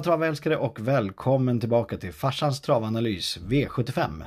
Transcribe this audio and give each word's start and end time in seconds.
Hej 0.00 0.04
alla 0.04 0.16
travälskare 0.16 0.56
och 0.56 0.80
välkommen 0.80 1.60
tillbaka 1.60 1.96
till 1.96 2.12
farsans 2.12 2.60
travanalys 2.60 3.38
V75. 3.38 4.24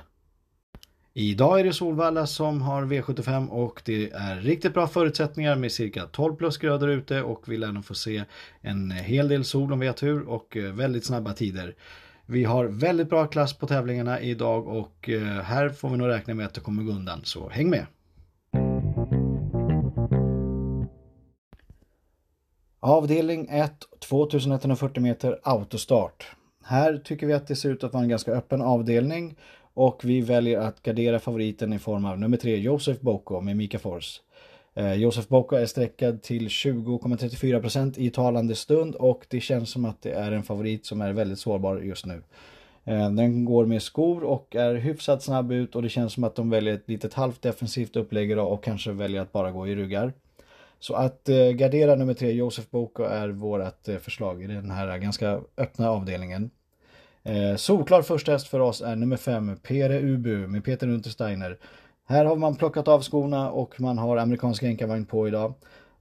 Idag 1.13 1.59
är 1.59 1.63
det 1.63 1.73
Solvalla 1.73 2.27
som 2.27 2.62
har 2.62 2.84
V75 2.84 3.48
och 3.48 3.82
det 3.86 4.12
är 4.12 4.36
riktigt 4.36 4.73
bra 4.73 4.88
förutsättningar 4.88 5.55
med 5.55 5.72
cirka 5.72 6.05
12 6.05 6.36
plusgrader 6.36 6.88
ute 6.88 7.22
och 7.22 7.44
vi 7.48 7.58
lär 7.58 7.72
nog 7.72 7.86
få 7.86 7.94
se 7.94 8.23
en 8.62 8.91
hel 8.91 9.27
del 9.27 9.44
sol 9.44 9.73
om 9.73 9.80
vi 9.80 9.88
har 9.88 9.94
tur 9.94 10.30
och 10.30 10.58
eh, 10.58 10.73
väldigt 10.73 11.05
snabba 11.05 11.34
tider. 11.34 11.76
Vi 12.26 12.44
har 12.44 12.66
väldigt 12.66 13.10
bra 13.10 13.27
klass 13.27 13.54
på 13.54 13.68
tävlingarna 13.68 14.21
idag 14.21 14.68
och 14.68 15.10
eh, 15.10 15.21
här 15.24 15.70
får 15.70 15.90
vi 15.90 15.98
nog 15.98 16.08
räkna 16.08 16.34
med 16.34 16.46
att 16.46 16.54
det 16.54 16.62
kommer 16.62 16.84
gå 16.84 16.91
undan 16.91 17.21
så 17.24 17.49
häng 17.49 17.70
med! 17.70 17.85
Avdelning 22.86 23.48
1, 23.52 23.72
2140 24.00 25.04
meter 25.04 25.40
autostart. 25.44 26.28
Här 26.64 26.98
tycker 26.98 27.28
vi 27.28 27.34
att 27.34 27.48
det 27.48 27.55
ser 27.55 27.70
ut 27.70 27.84
att 27.84 27.94
vara 27.94 28.04
en 28.04 28.10
ganska 28.10 28.32
öppen 28.32 28.62
avdelning 28.62 29.35
och 29.74 30.02
vi 30.04 30.21
väljer 30.21 30.60
att 30.60 30.82
gardera 30.84 31.20
favoriten 31.20 31.74
i 31.74 31.80
form 31.80 32.05
av 32.05 32.20
nummer 32.20 32.38
3 32.38 32.57
Josef 32.57 32.99
Boko 32.99 33.41
med 33.41 33.57
Mika 33.57 33.80
Fors. 33.80 34.22
Eh, 34.74 34.94
Josef 34.94 35.27
Boko 35.27 35.55
är 35.55 35.66
sträckad 35.66 36.22
till 36.22 36.48
20,34% 36.48 37.99
i 37.99 38.10
talande 38.10 38.55
stund 38.55 38.96
och 38.96 39.26
det 39.29 39.40
känns 39.40 39.70
som 39.70 39.85
att 39.85 40.02
det 40.02 40.12
är 40.12 40.32
en 40.32 40.44
favorit 40.44 40.85
som 40.85 41.02
är 41.02 41.13
väldigt 41.13 41.40
sårbar 41.40 41.77
just 41.77 42.05
nu. 42.05 42.24
Eh, 42.84 43.12
den 43.12 43.46
går 43.46 43.66
med 43.66 43.82
skor 43.82 44.24
och 44.24 44.55
är 44.55 44.76
hyfsat 44.76 45.24
snabb 45.24 45.52
ut 45.52 45.76
och 45.76 45.82
det 45.82 45.90
känns 45.90 46.13
som 46.13 46.24
att 46.24 46.35
de 46.35 46.50
väljer 46.50 46.74
ett 46.74 46.90
litet 46.90 47.13
halvt 47.13 47.41
defensivt 47.41 47.96
upplägg 47.96 48.32
idag 48.32 48.54
och 48.54 48.63
kanske 48.63 48.91
väljer 48.91 49.22
att 49.22 49.32
bara 49.32 49.52
gå 49.52 49.68
i 49.68 49.76
ryggar. 49.76 50.13
Så 50.84 50.93
att 50.93 51.29
eh, 51.29 51.49
gardera 51.49 51.95
nummer 51.95 52.13
tre, 52.13 52.31
Josef 52.31 52.70
Boko, 52.70 53.03
är 53.03 53.29
vårt 53.29 53.87
eh, 53.87 53.98
förslag 53.98 54.43
i 54.43 54.48
den 54.48 54.71
här 54.71 54.98
ganska 54.98 55.41
öppna 55.57 55.89
avdelningen. 55.89 56.49
Eh, 57.23 57.55
solklar 57.55 58.01
första 58.01 58.31
häst 58.31 58.48
för 58.48 58.59
oss 58.59 58.81
är 58.81 58.95
nummer 58.95 59.17
fem, 59.17 59.57
Pere 59.63 60.01
Ubu 60.01 60.48
med 60.48 60.63
Peter 60.63 60.87
Untersteiner. 60.87 61.57
Här 62.05 62.26
har 62.26 62.35
man 62.35 62.55
plockat 62.55 62.87
av 62.87 63.01
skorna 63.01 63.51
och 63.51 63.81
man 63.81 63.98
har 63.98 64.17
amerikansk 64.17 64.63
enkavagn 64.63 65.06
på 65.06 65.28
idag. 65.28 65.53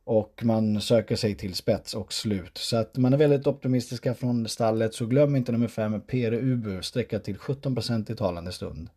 Och 0.04 0.40
man 0.44 0.80
söker 0.80 1.16
sig 1.16 1.34
till 1.34 1.54
spets 1.54 1.94
och 1.94 2.12
slut. 2.12 2.58
Så 2.58 2.76
att 2.76 2.96
man 2.96 3.12
är 3.12 3.18
väldigt 3.18 3.46
optimistiska 3.46 4.14
från 4.14 4.48
stallet. 4.48 4.94
Så 4.94 5.06
glöm 5.06 5.36
inte 5.36 5.52
nummer 5.52 5.68
fem, 5.68 6.00
Pere 6.00 6.40
Ubu, 6.40 6.82
sträcka 6.82 7.18
till 7.18 7.36
17% 7.36 8.12
i 8.12 8.16
talande 8.16 8.52
stund. 8.52 8.88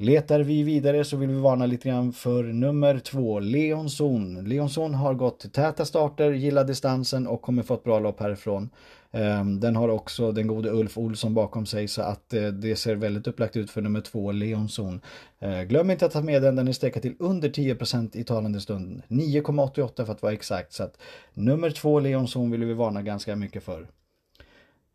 Letar 0.00 0.40
vi 0.40 0.62
vidare 0.62 1.04
så 1.04 1.16
vill 1.16 1.28
vi 1.28 1.40
varna 1.40 1.66
lite 1.66 1.88
grann 1.88 2.12
för 2.12 2.42
nummer 2.42 2.98
två, 2.98 3.40
Leonson. 3.40 4.44
Leonson 4.44 4.94
har 4.94 5.14
gått 5.14 5.52
täta 5.52 5.84
starter, 5.84 6.32
gillar 6.32 6.64
distansen 6.64 7.26
och 7.26 7.42
kommer 7.42 7.62
få 7.62 7.74
ett 7.74 7.84
bra 7.84 7.98
lopp 7.98 8.20
härifrån. 8.20 8.70
Ehm, 9.10 9.60
den 9.60 9.76
har 9.76 9.88
också 9.88 10.32
den 10.32 10.46
gode 10.46 10.70
Ulf 10.70 10.98
Olsson 10.98 11.34
bakom 11.34 11.66
sig 11.66 11.88
så 11.88 12.02
att 12.02 12.34
eh, 12.34 12.46
det 12.46 12.76
ser 12.76 12.96
väldigt 12.96 13.26
upplagt 13.26 13.56
ut 13.56 13.70
för 13.70 13.80
nummer 13.80 14.00
två, 14.00 14.32
Leonson. 14.32 15.00
Ehm, 15.40 15.68
glöm 15.68 15.90
inte 15.90 16.06
att 16.06 16.12
ta 16.12 16.22
med 16.22 16.42
den, 16.42 16.56
den 16.56 16.68
är 16.68 16.72
sträckad 16.72 17.02
till 17.02 17.16
under 17.18 17.48
10% 17.48 18.16
i 18.16 18.24
talande 18.24 18.60
stund. 18.60 19.02
9,88 19.08 20.04
för 20.04 20.12
att 20.12 20.22
vara 20.22 20.32
exakt. 20.32 20.72
Så 20.72 20.82
att 20.82 20.98
nummer 21.34 21.70
två, 21.70 22.00
Leonson, 22.00 22.50
vill 22.50 22.64
vi 22.64 22.74
varna 22.74 23.02
ganska 23.02 23.36
mycket 23.36 23.62
för. 23.62 23.86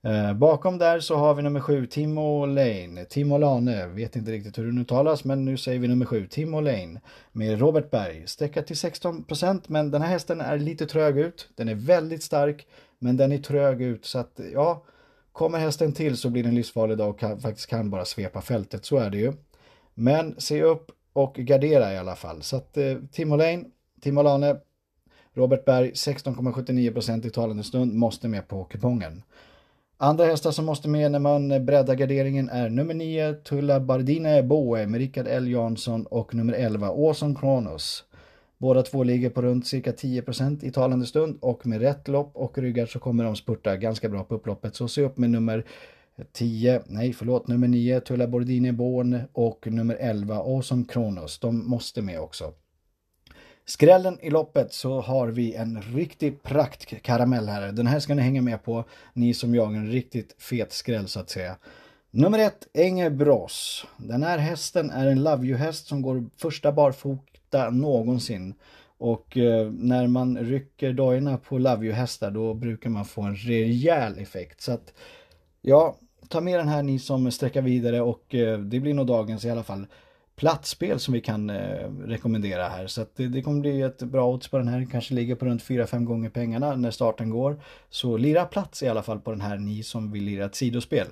Eh, 0.05 0.33
bakom 0.33 0.77
där 0.77 0.99
så 0.99 1.15
har 1.15 1.33
vi 1.33 1.41
nummer 1.41 1.59
sju, 1.59 1.85
Timo 1.85 2.45
Lane. 2.45 3.05
Timo 3.05 3.37
Lane, 3.37 3.87
vet 3.87 4.15
inte 4.15 4.31
riktigt 4.31 4.57
hur 4.57 4.65
den 4.65 4.77
uttalas 4.77 5.23
men 5.23 5.45
nu 5.45 5.57
säger 5.57 5.79
vi 5.79 5.87
nummer 5.87 6.05
sju, 6.05 6.27
Timo 6.27 6.61
Lane. 6.61 7.01
Med 7.31 7.59
Robert 7.59 7.91
Berg, 7.91 8.27
sträcka 8.27 8.61
till 8.61 8.75
16% 8.75 9.61
men 9.67 9.91
den 9.91 10.01
här 10.01 10.09
hästen 10.09 10.41
är 10.41 10.57
lite 10.57 10.85
trög 10.85 11.17
ut. 11.17 11.49
Den 11.55 11.69
är 11.69 11.75
väldigt 11.75 12.23
stark, 12.23 12.67
men 12.99 13.17
den 13.17 13.31
är 13.31 13.37
trög 13.37 13.81
ut 13.81 14.05
så 14.05 14.19
att 14.19 14.39
ja, 14.53 14.83
kommer 15.31 15.59
hästen 15.59 15.93
till 15.93 16.17
så 16.17 16.29
blir 16.29 16.43
den 16.43 16.55
livsfarlig 16.55 16.93
idag 16.93 17.09
och 17.09 17.19
kan, 17.19 17.39
faktiskt 17.39 17.69
kan 17.69 17.89
bara 17.89 18.05
svepa 18.05 18.41
fältet, 18.41 18.85
så 18.85 18.97
är 18.97 19.09
det 19.09 19.17
ju. 19.17 19.33
Men 19.93 20.41
se 20.41 20.63
upp 20.63 20.91
och 21.13 21.35
gardera 21.35 21.93
i 21.93 21.97
alla 21.97 22.15
fall. 22.15 22.41
Så 22.41 22.55
att 22.55 22.77
eh, 22.77 22.97
Timo 23.11 23.35
Lane, 23.35 23.63
Timo 24.01 24.21
Lane, 24.21 24.55
Robert 25.33 25.65
Berg 25.65 25.91
16,79% 25.91 27.27
i 27.27 27.29
talande 27.29 27.63
stund 27.63 27.93
måste 27.93 28.27
med 28.27 28.47
på 28.47 28.63
kupongen. 28.63 29.23
Andra 30.03 30.25
hästar 30.25 30.51
som 30.51 30.65
måste 30.65 30.89
med 30.89 31.11
när 31.11 31.19
man 31.19 31.65
breddar 31.65 31.95
garderingen 31.95 32.49
är 32.49 32.69
nummer 32.69 32.93
9 32.93 33.33
Tulla 33.33 33.79
Bardine 33.79 34.43
Boe 34.43 34.87
med 34.87 34.99
Rickard 34.99 35.27
L 35.27 35.47
Jansson 35.47 36.05
och 36.05 36.35
nummer 36.35 36.53
11 36.53 36.91
Åson 36.91 37.35
Kronos. 37.35 38.03
Båda 38.57 38.81
två 38.81 39.03
ligger 39.03 39.29
på 39.29 39.41
runt 39.41 39.67
cirka 39.67 39.91
10% 39.91 40.65
i 40.65 40.71
talande 40.71 41.05
stund 41.05 41.37
och 41.41 41.65
med 41.67 41.81
rätt 41.81 42.07
lopp 42.07 42.31
och 42.35 42.57
ryggar 42.57 42.85
så 42.85 42.99
kommer 42.99 43.23
de 43.23 43.35
spurta 43.35 43.77
ganska 43.77 44.09
bra 44.09 44.23
på 44.23 44.35
upploppet. 44.35 44.75
Så 44.75 44.87
se 44.87 45.01
upp 45.01 45.17
med 45.17 45.29
nummer 45.29 45.65
10, 46.31 46.81
nej 46.85 47.13
förlåt, 47.13 47.47
nummer 47.47 47.67
9 47.67 47.99
Tulla 47.99 48.27
Bordini 48.27 48.71
Born 48.71 49.19
och 49.33 49.67
nummer 49.67 49.97
11 49.99 50.41
Åson 50.41 50.85
Kronos. 50.85 51.39
De 51.39 51.69
måste 51.69 52.01
med 52.01 52.19
också. 52.19 52.53
Skrällen 53.65 54.19
i 54.21 54.29
loppet 54.29 54.73
så 54.73 55.01
har 55.01 55.27
vi 55.27 55.53
en 55.53 55.81
riktig 55.81 56.43
praktkaramell 56.43 57.47
här. 57.47 57.71
Den 57.71 57.87
här 57.87 57.99
ska 57.99 58.15
ni 58.15 58.21
hänga 58.21 58.41
med 58.41 58.63
på, 58.63 58.83
ni 59.13 59.33
som 59.33 59.55
jagar 59.55 59.77
en 59.79 59.91
riktigt 59.91 60.35
fet 60.37 60.73
skräll 60.73 61.07
så 61.07 61.19
att 61.19 61.29
säga. 61.29 61.57
Nummer 62.11 62.39
ett, 62.39 62.67
Enge 62.73 63.09
Bros. 63.09 63.85
Den 63.97 64.23
här 64.23 64.37
hästen 64.37 64.89
är 64.89 65.07
en 65.07 65.23
Love 65.23 65.47
You-häst 65.47 65.87
som 65.87 66.01
går 66.01 66.25
första 66.37 66.71
barfota 66.71 67.69
någonsin. 67.69 68.53
Och 68.97 69.37
eh, 69.37 69.71
när 69.71 70.07
man 70.07 70.37
rycker 70.37 70.93
dojorna 70.93 71.37
på 71.37 71.57
Love 71.57 71.85
You-hästar 71.85 72.31
då 72.31 72.53
brukar 72.53 72.89
man 72.89 73.05
få 73.05 73.21
en 73.21 73.35
rejäl 73.35 74.19
effekt. 74.19 74.61
Så 74.61 74.71
att, 74.71 74.93
ja, 75.61 75.95
ta 76.27 76.41
med 76.41 76.59
den 76.59 76.67
här 76.67 76.83
ni 76.83 76.99
som 76.99 77.31
sträcker 77.31 77.61
vidare 77.61 78.01
och 78.01 78.35
eh, 78.35 78.59
det 78.59 78.79
blir 78.79 78.93
nog 78.93 79.07
dagens 79.07 79.45
i 79.45 79.49
alla 79.49 79.63
fall 79.63 79.85
plattspel 80.35 80.99
som 80.99 81.13
vi 81.13 81.21
kan 81.21 81.49
eh, 81.49 81.89
rekommendera 82.05 82.67
här. 82.67 82.87
Så 82.87 83.05
det, 83.15 83.27
det, 83.27 83.41
kommer 83.41 83.61
bli 83.61 83.81
ett 83.81 84.03
bra 84.03 84.27
odds 84.27 84.47
på 84.47 84.57
den 84.57 84.67
här, 84.67 84.87
kanske 84.91 85.13
ligger 85.13 85.35
på 85.35 85.45
runt 85.45 85.63
4-5 85.63 86.03
gånger 86.03 86.29
pengarna 86.29 86.75
när 86.75 86.91
starten 86.91 87.29
går. 87.29 87.63
Så 87.89 88.17
lira 88.17 88.45
plats 88.45 88.83
i 88.83 88.87
alla 88.87 89.03
fall 89.03 89.19
på 89.19 89.31
den 89.31 89.41
här, 89.41 89.57
ni 89.57 89.83
som 89.83 90.11
vill 90.11 90.23
lira 90.23 90.45
ett 90.45 90.55
sidospel. 90.55 91.07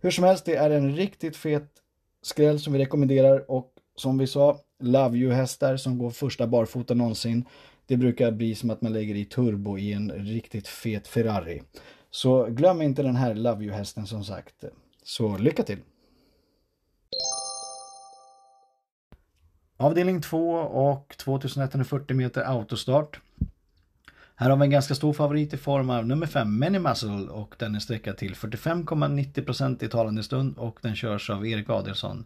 Hur 0.00 0.10
som 0.10 0.24
helst, 0.24 0.44
det 0.44 0.56
är 0.56 0.70
en 0.70 0.96
riktigt 0.96 1.36
fet 1.36 1.70
skräll 2.22 2.60
som 2.60 2.72
vi 2.72 2.78
rekommenderar 2.78 3.50
och 3.50 3.72
som 3.96 4.18
vi 4.18 4.26
sa, 4.26 4.60
Love 4.82 5.18
You-hästar 5.18 5.76
som 5.76 5.98
går 5.98 6.10
första 6.10 6.46
barfota 6.46 6.94
någonsin. 6.94 7.44
Det 7.86 7.96
brukar 7.96 8.30
bli 8.30 8.54
som 8.54 8.70
att 8.70 8.82
man 8.82 8.92
lägger 8.92 9.14
i 9.14 9.24
turbo 9.24 9.78
i 9.78 9.92
en 9.92 10.10
riktigt 10.10 10.68
fet 10.68 11.08
Ferrari. 11.08 11.62
Så 12.10 12.44
glöm 12.44 12.82
inte 12.82 13.02
den 13.02 13.16
här 13.16 13.34
Love 13.34 13.64
You-hästen 13.64 14.06
som 14.06 14.24
sagt. 14.24 14.64
Så 15.02 15.38
lycka 15.38 15.62
till! 15.62 15.78
Avdelning 19.80 20.20
2 20.20 20.54
och 20.58 21.14
2140 21.16 22.16
meter 22.16 22.42
autostart. 22.42 23.20
Här 24.34 24.50
har 24.50 24.56
vi 24.56 24.64
en 24.64 24.70
ganska 24.70 24.94
stor 24.94 25.12
favorit 25.12 25.54
i 25.54 25.56
form 25.56 25.90
av 25.90 26.06
nummer 26.06 26.26
5, 26.26 26.58
Many 26.58 26.78
Muscle 26.78 27.28
och 27.30 27.54
den 27.58 27.74
är 27.74 27.78
sträckad 27.78 28.16
till 28.16 28.34
45,90% 28.34 29.84
i 29.84 29.88
talande 29.88 30.22
stund 30.22 30.58
och 30.58 30.78
den 30.82 30.96
körs 30.96 31.30
av 31.30 31.46
Erik 31.46 31.70
Adelsson. 31.70 32.24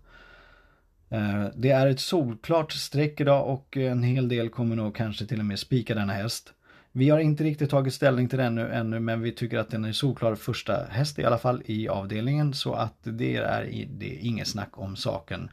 Eh, 1.11 1.45
det 1.57 1.71
är 1.71 1.87
ett 1.87 2.01
solklart 2.01 2.73
streck 2.73 3.21
idag 3.21 3.49
och 3.49 3.77
en 3.77 4.03
hel 4.03 4.29
del 4.29 4.49
kommer 4.49 4.77
nog 4.77 4.97
kanske 4.97 5.27
till 5.27 5.41
och 5.41 5.47
med 5.47 5.59
spika 5.59 5.95
denna 5.95 6.13
häst. 6.13 6.53
Vi 6.93 7.11
har 7.11 7.19
inte 7.19 7.45
riktigt 7.45 7.71
tagit 7.71 7.95
ställning 7.95 8.29
till 8.29 8.39
den 8.39 8.59
ännu 8.59 9.01
men 9.01 9.21
vi 9.21 9.33
tycker 9.33 9.59
att 9.59 9.71
den 9.71 9.85
är 9.85 9.93
solklar 9.93 10.35
första 10.35 10.85
häst 10.91 11.19
i 11.19 11.25
alla 11.25 11.39
fall 11.39 11.63
i 11.67 11.89
avdelningen 11.89 12.55
så 12.55 12.75
att 12.75 12.99
det 13.03 13.37
är, 13.37 13.87
det 13.91 14.15
är 14.15 14.19
inget 14.19 14.49
snack 14.49 14.79
om 14.79 14.97
saken. 14.97 15.51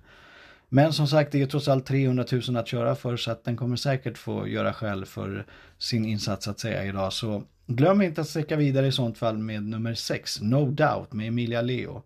Men 0.74 0.94
som 0.94 1.08
sagt, 1.08 1.32
det 1.32 1.42
är 1.42 1.46
trots 1.46 1.68
allt 1.68 1.86
300 1.86 2.26
000 2.32 2.58
att 2.58 2.68
köra 2.68 2.96
för 2.96 3.18
så 3.18 3.32
att 3.32 3.44
den 3.44 3.58
kommer 3.58 3.76
säkert 3.76 4.18
få 4.18 4.48
göra 4.48 4.74
skäl 4.74 5.06
för 5.06 5.46
sin 5.78 6.06
insats 6.06 6.48
att 6.48 6.60
säga 6.60 6.86
idag. 6.86 7.14
Så 7.14 7.44
glöm 7.68 8.02
inte 8.02 8.22
att 8.22 8.28
sträcka 8.28 8.56
vidare 8.56 8.88
i 8.88 8.92
sånt 8.92 9.18
fall 9.18 9.38
med 9.38 9.64
nummer 9.64 9.94
6, 9.94 10.42
No 10.42 10.72
Doubt 10.72 11.14
med 11.14 11.28
Emilia 11.28 11.62
Leo. 11.62 12.04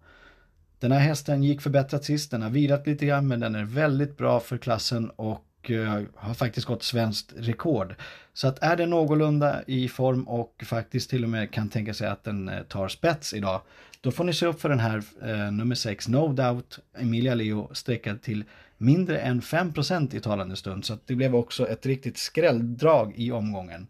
Den 0.79 0.91
här 0.91 0.99
hästen 0.99 1.43
gick 1.43 1.61
förbättrat 1.61 2.03
sist, 2.03 2.31
den 2.31 2.41
har 2.41 2.49
vilat 2.49 2.87
lite 2.87 3.05
grann 3.05 3.27
men 3.27 3.39
den 3.39 3.55
är 3.55 3.63
väldigt 3.63 4.17
bra 4.17 4.39
för 4.39 4.57
klassen 4.57 5.09
och 5.09 5.45
Eh, 5.71 6.01
har 6.15 6.33
faktiskt 6.33 6.67
gått 6.67 6.83
svenskt 6.83 7.33
rekord. 7.37 7.95
Så 8.33 8.47
att 8.47 8.63
är 8.63 8.75
den 8.75 8.89
någorlunda 8.89 9.63
i 9.67 9.87
form 9.87 10.27
och 10.27 10.63
faktiskt 10.65 11.09
till 11.09 11.23
och 11.23 11.29
med 11.29 11.51
kan 11.51 11.69
tänka 11.69 11.93
sig 11.93 12.07
att 12.07 12.23
den 12.23 12.49
eh, 12.49 12.63
tar 12.63 12.87
spets 12.87 13.33
idag, 13.33 13.61
då 14.01 14.11
får 14.11 14.23
ni 14.23 14.33
se 14.33 14.45
upp 14.45 14.61
för 14.61 14.69
den 14.69 14.79
här 14.79 15.03
eh, 15.21 15.51
nummer 15.51 15.75
6, 15.75 16.07
No 16.07 16.33
Doubt, 16.33 16.79
Emilia 16.97 17.35
Leo, 17.35 17.69
sträckad 17.73 18.21
till 18.21 18.43
mindre 18.77 19.19
än 19.19 19.41
5% 19.41 20.15
i 20.15 20.19
talande 20.19 20.55
stund. 20.55 20.85
Så 20.85 20.93
att 20.93 21.07
det 21.07 21.15
blev 21.15 21.35
också 21.35 21.67
ett 21.67 21.85
riktigt 21.85 22.17
skrälldrag 22.17 23.13
i 23.15 23.31
omgången. 23.31 23.87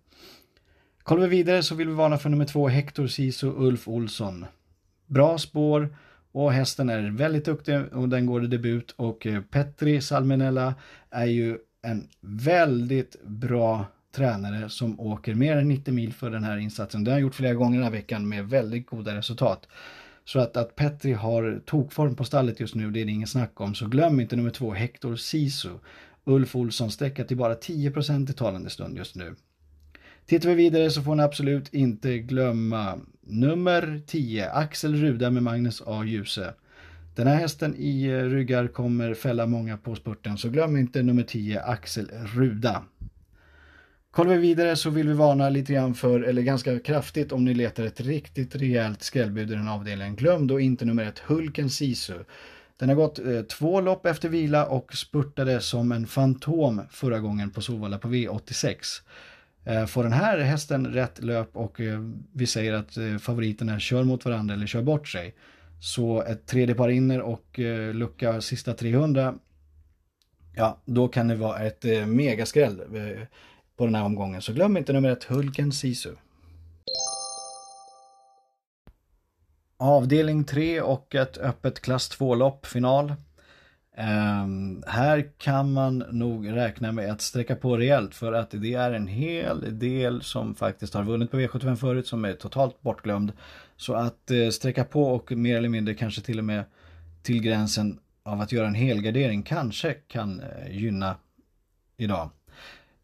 Kollar 1.04 1.28
vi 1.28 1.38
vidare 1.38 1.63
så 1.63 1.75
vill 1.75 1.88
vi 1.88 1.94
varna 1.94 2.18
för 2.18 2.30
nummer 2.30 2.45
2, 2.45 2.68
Hector 2.68 3.07
Sisu 3.07 3.48
Ulf 3.48 3.88
Olsson. 3.88 4.45
Bra 5.07 5.38
spår 5.38 5.95
och 6.35 6.53
hästen 6.53 6.89
är 6.89 7.11
väldigt 7.11 7.45
duktig 7.45 7.93
och 7.93 8.09
den 8.09 8.25
går 8.25 8.43
i 8.43 8.47
debut 8.47 8.91
och 8.91 9.27
eh, 9.27 9.41
Petri 9.41 10.01
Salmenella 10.01 10.75
är 11.09 11.25
ju 11.25 11.57
en 11.81 12.07
väldigt 12.21 13.23
bra 13.23 13.85
tränare 14.15 14.69
som 14.69 14.99
åker 14.99 15.35
mer 15.35 15.57
än 15.57 15.67
90 15.67 15.93
mil 15.93 16.13
för 16.13 16.29
den 16.29 16.43
här 16.43 16.57
insatsen. 16.57 17.03
Det 17.03 17.11
har 17.11 17.15
han 17.15 17.21
gjort 17.21 17.35
flera 17.35 17.53
gånger 17.53 17.77
den 17.77 17.83
här 17.83 17.91
veckan 17.91 18.29
med 18.29 18.49
väldigt 18.49 18.87
goda 18.87 19.15
resultat. 19.15 19.67
Så 20.25 20.39
att, 20.39 20.57
att 20.57 20.75
Petri 20.75 21.13
har 21.13 21.61
tokform 21.65 22.15
på 22.15 22.23
stallet 22.23 22.59
just 22.59 22.75
nu, 22.75 22.91
det 22.91 23.01
är 23.01 23.05
det 23.05 23.11
ingen 23.11 23.27
snack 23.27 23.61
om. 23.61 23.75
Så 23.75 23.87
glöm 23.87 24.19
inte 24.19 24.35
nummer 24.35 24.49
två, 24.49 24.73
Hector 24.73 25.15
Sisu. 25.15 25.69
Ulf 26.23 26.55
Olsson 26.55 26.91
sträcker 26.91 27.23
till 27.23 27.37
bara 27.37 27.55
10% 27.55 28.29
i 28.29 28.33
talande 28.33 28.69
stund 28.69 28.97
just 28.97 29.15
nu. 29.15 29.35
Tittar 30.25 30.50
vi 30.50 30.56
vidare 30.56 30.89
så 30.92 31.01
får 31.01 31.16
ni 31.16 31.24
absolut 31.24 31.74
inte 31.74 32.18
glömma 32.18 33.00
nummer 33.22 34.01
10, 34.07 34.50
Axel 34.51 34.95
Ruda 34.95 35.30
med 35.30 35.44
Magnus 35.44 35.81
A. 35.86 36.04
Djuse. 36.06 36.54
Den 37.16 37.27
här 37.27 37.36
hästen 37.36 37.75
i 37.77 38.06
eh, 38.06 38.24
ryggar 38.24 38.68
kommer 38.68 39.13
fälla 39.13 39.45
många 39.45 39.77
på 39.77 39.95
spurten, 39.95 40.38
så 40.38 40.50
glöm 40.50 40.77
inte 40.77 41.04
nummer 41.04 41.24
10, 41.24 41.62
Axel 41.62 42.10
Ruda. 42.36 42.83
Kollar 44.12 44.31
vi 44.31 44.38
vidare 44.38 44.75
så 44.75 44.89
vill 44.89 45.07
vi 45.07 45.13
varna 45.13 45.50
lite 45.50 45.74
grann 45.74 45.94
för, 45.94 46.22
eller 46.22 46.42
ganska 46.42 46.80
kraftigt 46.80 47.31
om 47.31 47.45
ni 47.45 47.54
letar 47.54 47.83
ett 47.83 48.01
riktigt 48.01 48.56
rejält 48.56 49.04
skrällbud 49.04 49.51
i 49.51 49.56
den 49.56 49.68
avdelningen. 49.68 50.16
Glöm 50.16 50.48
då 50.48 50.60
inte 50.60 50.86
nummer 50.86 51.06
ett, 51.06 51.19
Hulken 51.19 51.69
Sisu. 51.69 52.19
Den 52.78 52.89
har 52.89 52.95
gått 52.95 53.19
eh, 53.19 53.42
två 53.42 53.81
lopp 53.81 54.06
efter 54.06 54.30
vila 54.30 54.66
och 54.66 54.94
spurtade 54.94 55.62
som 55.62 55.92
en 55.92 56.07
fantom 56.07 56.81
förra 56.89 57.19
gången 57.19 57.51
på 57.51 57.62
Solvalla 57.62 57.98
på 57.98 58.07
V86. 58.07 59.01
Eh, 59.65 59.85
får 59.85 60.03
den 60.03 60.13
här 60.13 60.39
hästen 60.39 60.88
rätt 60.88 61.23
löp 61.23 61.57
och 61.57 61.81
eh, 61.81 62.00
vi 62.33 62.47
säger 62.47 62.73
att 62.73 62.97
eh, 62.97 63.17
favoriterna 63.17 63.79
kör 63.79 64.03
mot 64.03 64.25
varandra 64.25 64.53
eller 64.53 64.67
kör 64.67 64.81
bort 64.81 65.07
sig. 65.07 65.35
Så 65.81 66.21
ett 66.21 66.45
tredje 66.45 66.75
par 66.75 66.89
inner 66.89 67.21
och 67.21 67.59
lucka 67.94 68.41
sista 68.41 68.73
300. 68.73 69.35
Ja, 70.56 70.81
då 70.85 71.07
kan 71.07 71.27
det 71.27 71.35
vara 71.35 71.59
ett 71.59 71.85
megaskräll 72.07 72.81
på 73.77 73.85
den 73.85 73.95
här 73.95 74.03
omgången. 74.03 74.41
Så 74.41 74.53
glöm 74.53 74.77
inte 74.77 74.94
nummer 74.94 75.09
ett 75.09 75.23
Hulken 75.23 75.71
Sisu. 75.71 76.15
Avdelning 79.77 80.44
3 80.44 80.81
och 80.81 81.15
ett 81.15 81.38
öppet 81.38 81.79
klass 81.79 82.18
2-lopp 82.19 82.65
final. 82.65 83.13
Um, 83.97 84.83
här 84.88 85.31
kan 85.38 85.74
man 85.74 85.97
nog 85.97 86.51
räkna 86.56 86.92
med 86.92 87.12
att 87.12 87.21
sträcka 87.21 87.56
på 87.56 87.77
rejält 87.77 88.15
för 88.15 88.33
att 88.33 88.51
det 88.51 88.74
är 88.74 88.92
en 88.92 89.07
hel 89.07 89.80
del 89.80 90.21
som 90.21 90.56
faktiskt 90.56 90.94
har 90.94 91.03
vunnit 91.03 91.31
på 91.31 91.38
V75 91.38 91.75
förut 91.75 92.07
som 92.07 92.25
är 92.25 92.33
totalt 92.33 92.81
bortglömd. 92.81 93.31
Så 93.77 93.94
att 93.94 94.31
uh, 94.31 94.50
sträcka 94.50 94.83
på 94.83 95.03
och 95.03 95.31
mer 95.31 95.57
eller 95.57 95.69
mindre 95.69 95.94
kanske 95.94 96.21
till 96.21 96.39
och 96.39 96.45
med 96.45 96.63
till 97.21 97.42
gränsen 97.42 98.00
av 98.24 98.42
att 98.42 98.51
göra 98.51 98.68
en 98.68 98.75
helgardering 98.75 99.44
kanske 99.44 99.94
kan 99.94 100.42
uh, 100.42 100.77
gynna 100.77 101.15
idag. 101.97 102.30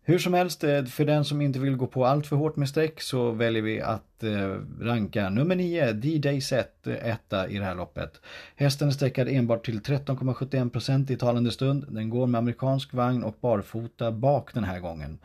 Hur 0.04 0.20
som 0.20 0.34
helst, 0.34 0.64
eh, 0.64 0.86
för 0.86 1.06
den 1.06 1.26
som 1.26 1.42
inte 1.42 1.60
vill 1.60 1.76
gå 1.76 1.88
på 1.88 2.06
allt 2.06 2.28
för 2.28 2.36
hårt 2.36 2.56
med 2.56 2.70
streck 2.70 3.02
så 3.02 3.32
väljer 3.32 3.62
vi 3.62 3.82
att 3.82 4.24
eh, 4.24 4.56
ranka 4.80 5.30
nummer 5.30 5.56
9, 5.56 5.92
D-Day 5.92 6.42
Set, 6.42 6.88
eh, 6.88 7.10
etta 7.10 7.48
i 7.48 7.58
det 7.58 7.66
här 7.66 7.76
loppet. 7.76 8.22
Hästen 8.56 8.88
är 8.88 8.92
sträckad 8.92 9.28
enbart 9.28 9.66
till 9.66 9.82
13,71% 9.82 11.12
i 11.12 11.18
talande 11.18 11.52
stund. 11.52 11.86
Den 11.90 12.10
går 12.10 12.28
med 12.28 12.40
amerikansk 12.40 12.94
vagn 12.94 13.24
och 13.24 13.38
barfota 13.42 14.12
bak 14.12 14.54
den 14.54 14.64
här 14.64 14.80
gången. 14.80 15.20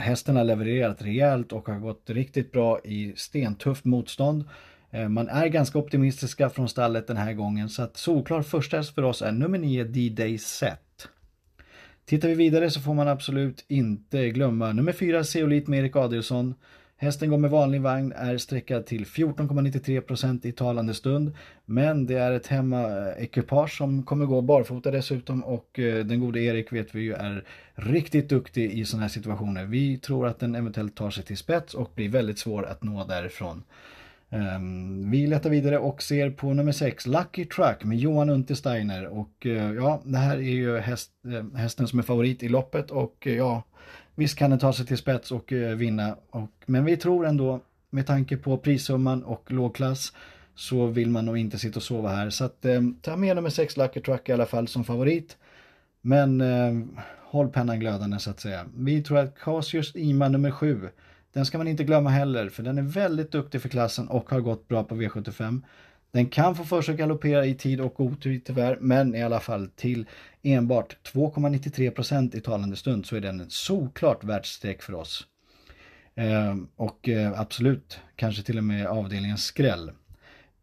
Hästen 0.00 0.36
har 0.36 0.44
levererat 0.44 1.02
rejält 1.02 1.52
och 1.52 1.68
har 1.68 1.78
gått 1.78 2.10
riktigt 2.10 2.52
bra 2.52 2.80
i 2.84 3.12
stentufft 3.16 3.84
motstånd. 3.84 4.44
Man 5.08 5.28
är 5.28 5.46
ganska 5.46 5.78
optimistiska 5.78 6.50
från 6.50 6.68
stallet 6.68 7.06
den 7.06 7.16
här 7.16 7.32
gången 7.32 7.68
så 7.68 7.82
att 7.82 7.96
solklar 7.96 8.42
första 8.42 8.76
häst 8.76 8.94
för 8.94 9.02
oss 9.02 9.22
är 9.22 9.32
nummer 9.32 9.58
9 9.58 9.84
D-Day 9.84 10.38
Set. 10.38 10.89
Tittar 12.10 12.28
vi 12.28 12.34
vidare 12.34 12.70
så 12.70 12.80
får 12.80 12.94
man 12.94 13.08
absolut 13.08 13.64
inte 13.68 14.28
glömma 14.30 14.72
nummer 14.72 14.92
4 14.92 15.24
Zeolit 15.24 15.68
med 15.68 15.80
Erik 15.80 15.96
Adelsson. 15.96 16.54
Hästen 16.96 17.30
går 17.30 17.38
med 17.38 17.50
vanlig 17.50 17.80
vagn, 17.80 18.12
är 18.16 18.38
sträckad 18.38 18.86
till 18.86 19.04
14,93% 19.04 20.46
i 20.46 20.52
talande 20.52 20.94
stund. 20.94 21.32
Men 21.64 22.06
det 22.06 22.14
är 22.14 22.32
ett 22.32 22.46
hemmaekipage 22.46 23.76
som 23.76 24.02
kommer 24.02 24.26
gå 24.26 24.40
barfota 24.40 24.90
dessutom 24.90 25.44
och 25.44 25.78
eh, 25.78 26.04
den 26.04 26.20
gode 26.20 26.40
Erik 26.40 26.72
vet 26.72 26.94
vi 26.94 27.00
ju 27.00 27.12
är 27.12 27.44
riktigt 27.74 28.28
duktig 28.28 28.72
i 28.72 28.84
sådana 28.84 29.02
här 29.02 29.08
situationer. 29.08 29.64
Vi 29.64 29.98
tror 29.98 30.26
att 30.26 30.38
den 30.38 30.54
eventuellt 30.54 30.96
tar 30.96 31.10
sig 31.10 31.24
till 31.24 31.36
spets 31.36 31.74
och 31.74 31.92
blir 31.94 32.08
väldigt 32.08 32.38
svår 32.38 32.66
att 32.66 32.82
nå 32.82 33.04
därifrån. 33.04 33.62
Ehm, 34.30 35.10
vi 35.10 35.26
letar 35.26 35.50
vidare 35.50 35.78
och 35.78 36.02
ser 36.02 36.30
på 36.30 36.54
nummer 36.54 36.72
6, 36.72 37.06
Lucky 37.06 37.44
Truck 37.44 37.84
med 37.84 37.98
Johan 37.98 38.30
Untersteiner. 38.30 39.06
Och 39.06 39.46
eh, 39.46 39.72
ja, 39.72 40.02
det 40.04 40.18
här 40.18 40.36
är 40.36 40.40
ju 40.40 40.78
häst, 40.78 41.10
eh, 41.24 41.58
hästen 41.58 41.88
som 41.88 41.98
är 41.98 42.02
favorit 42.02 42.42
i 42.42 42.48
loppet 42.48 42.90
och 42.90 43.26
eh, 43.26 43.36
ja, 43.36 43.62
visst 44.14 44.38
kan 44.38 44.50
den 44.50 44.58
ta 44.58 44.72
sig 44.72 44.86
till 44.86 44.98
spets 44.98 45.32
och 45.32 45.52
vinna. 45.52 46.16
Och, 46.30 46.50
men 46.66 46.84
vi 46.84 46.96
tror 46.96 47.26
ändå, 47.26 47.60
med 47.90 48.06
tanke 48.06 48.36
på 48.36 48.58
prissumman 48.58 49.24
och 49.24 49.52
lågklass, 49.52 50.12
så 50.54 50.86
vill 50.86 51.10
man 51.10 51.26
nog 51.26 51.38
inte 51.38 51.58
sitta 51.58 51.78
och 51.78 51.82
sova 51.82 52.08
här. 52.08 52.30
Så 52.30 52.44
att, 52.44 52.64
ehm, 52.64 52.96
ta 53.02 53.16
med 53.16 53.36
nummer 53.36 53.50
6, 53.50 53.76
Lucky 53.76 54.00
Truck 54.00 54.28
i 54.28 54.32
alla 54.32 54.46
fall 54.46 54.68
som 54.68 54.84
favorit. 54.84 55.36
Men 56.00 56.40
ehm, 56.40 56.98
håll 57.24 57.48
pennan 57.48 57.80
glödande 57.80 58.18
så 58.18 58.30
att 58.30 58.40
säga. 58.40 58.66
Vi 58.76 59.02
tror 59.02 59.18
att 59.18 59.38
Casius 59.38 59.96
Ima 59.96 60.28
nummer 60.28 60.50
7 60.50 60.88
den 61.32 61.46
ska 61.46 61.58
man 61.58 61.68
inte 61.68 61.84
glömma 61.84 62.10
heller 62.10 62.48
för 62.48 62.62
den 62.62 62.78
är 62.78 62.82
väldigt 62.82 63.32
duktig 63.32 63.62
för 63.62 63.68
klassen 63.68 64.08
och 64.08 64.30
har 64.30 64.40
gått 64.40 64.68
bra 64.68 64.84
på 64.84 64.94
V75. 64.94 65.62
Den 66.12 66.26
kan 66.26 66.54
få 66.54 66.64
för 66.64 66.82
sig 66.82 66.92
att 66.92 66.98
galoppera 66.98 67.46
i 67.46 67.54
tid 67.54 67.80
och 67.80 68.00
otur 68.00 68.40
tyvärr, 68.44 68.78
men 68.80 69.14
i 69.14 69.22
alla 69.22 69.40
fall 69.40 69.68
till 69.76 70.06
enbart 70.42 70.96
2,93% 71.12 72.36
i 72.36 72.40
talande 72.40 72.76
stund 72.76 73.06
så 73.06 73.16
är 73.16 73.20
den 73.20 73.40
en 73.40 73.50
solklart 73.50 74.24
världsstreck 74.24 74.82
för 74.82 74.94
oss. 74.94 75.26
Eh, 76.14 76.56
och 76.76 77.08
eh, 77.08 77.40
absolut, 77.40 78.00
kanske 78.16 78.42
till 78.42 78.58
och 78.58 78.64
med 78.64 78.86
avdelningens 78.86 79.44
skräll. 79.44 79.90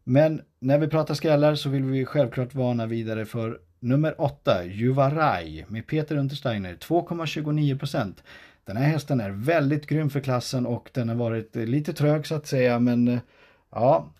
Men 0.04 0.42
när 0.58 0.78
vi 0.78 0.88
pratar 0.88 1.14
skrällar 1.14 1.54
så 1.54 1.68
vill 1.68 1.84
vi 1.84 2.04
självklart 2.04 2.54
varna 2.54 2.86
vidare 2.86 3.26
för 3.26 3.60
nummer 3.80 4.20
8, 4.20 4.64
Juvaraj 4.64 5.66
med 5.68 5.86
Peter 5.86 6.16
Untersteiner, 6.16 6.74
2,29%. 6.74 8.14
Den 8.68 8.76
här 8.76 8.84
hästen 8.84 9.20
är 9.20 9.30
väldigt 9.30 9.86
grym 9.86 10.10
för 10.10 10.20
klassen 10.20 10.66
och 10.66 10.90
den 10.92 11.08
har 11.08 11.16
varit 11.16 11.56
lite 11.56 11.92
trög 11.92 12.26
så 12.26 12.34
att 12.34 12.46
säga 12.46 12.78
men 12.78 13.08
eh, 13.08 13.18
ja 13.70 14.12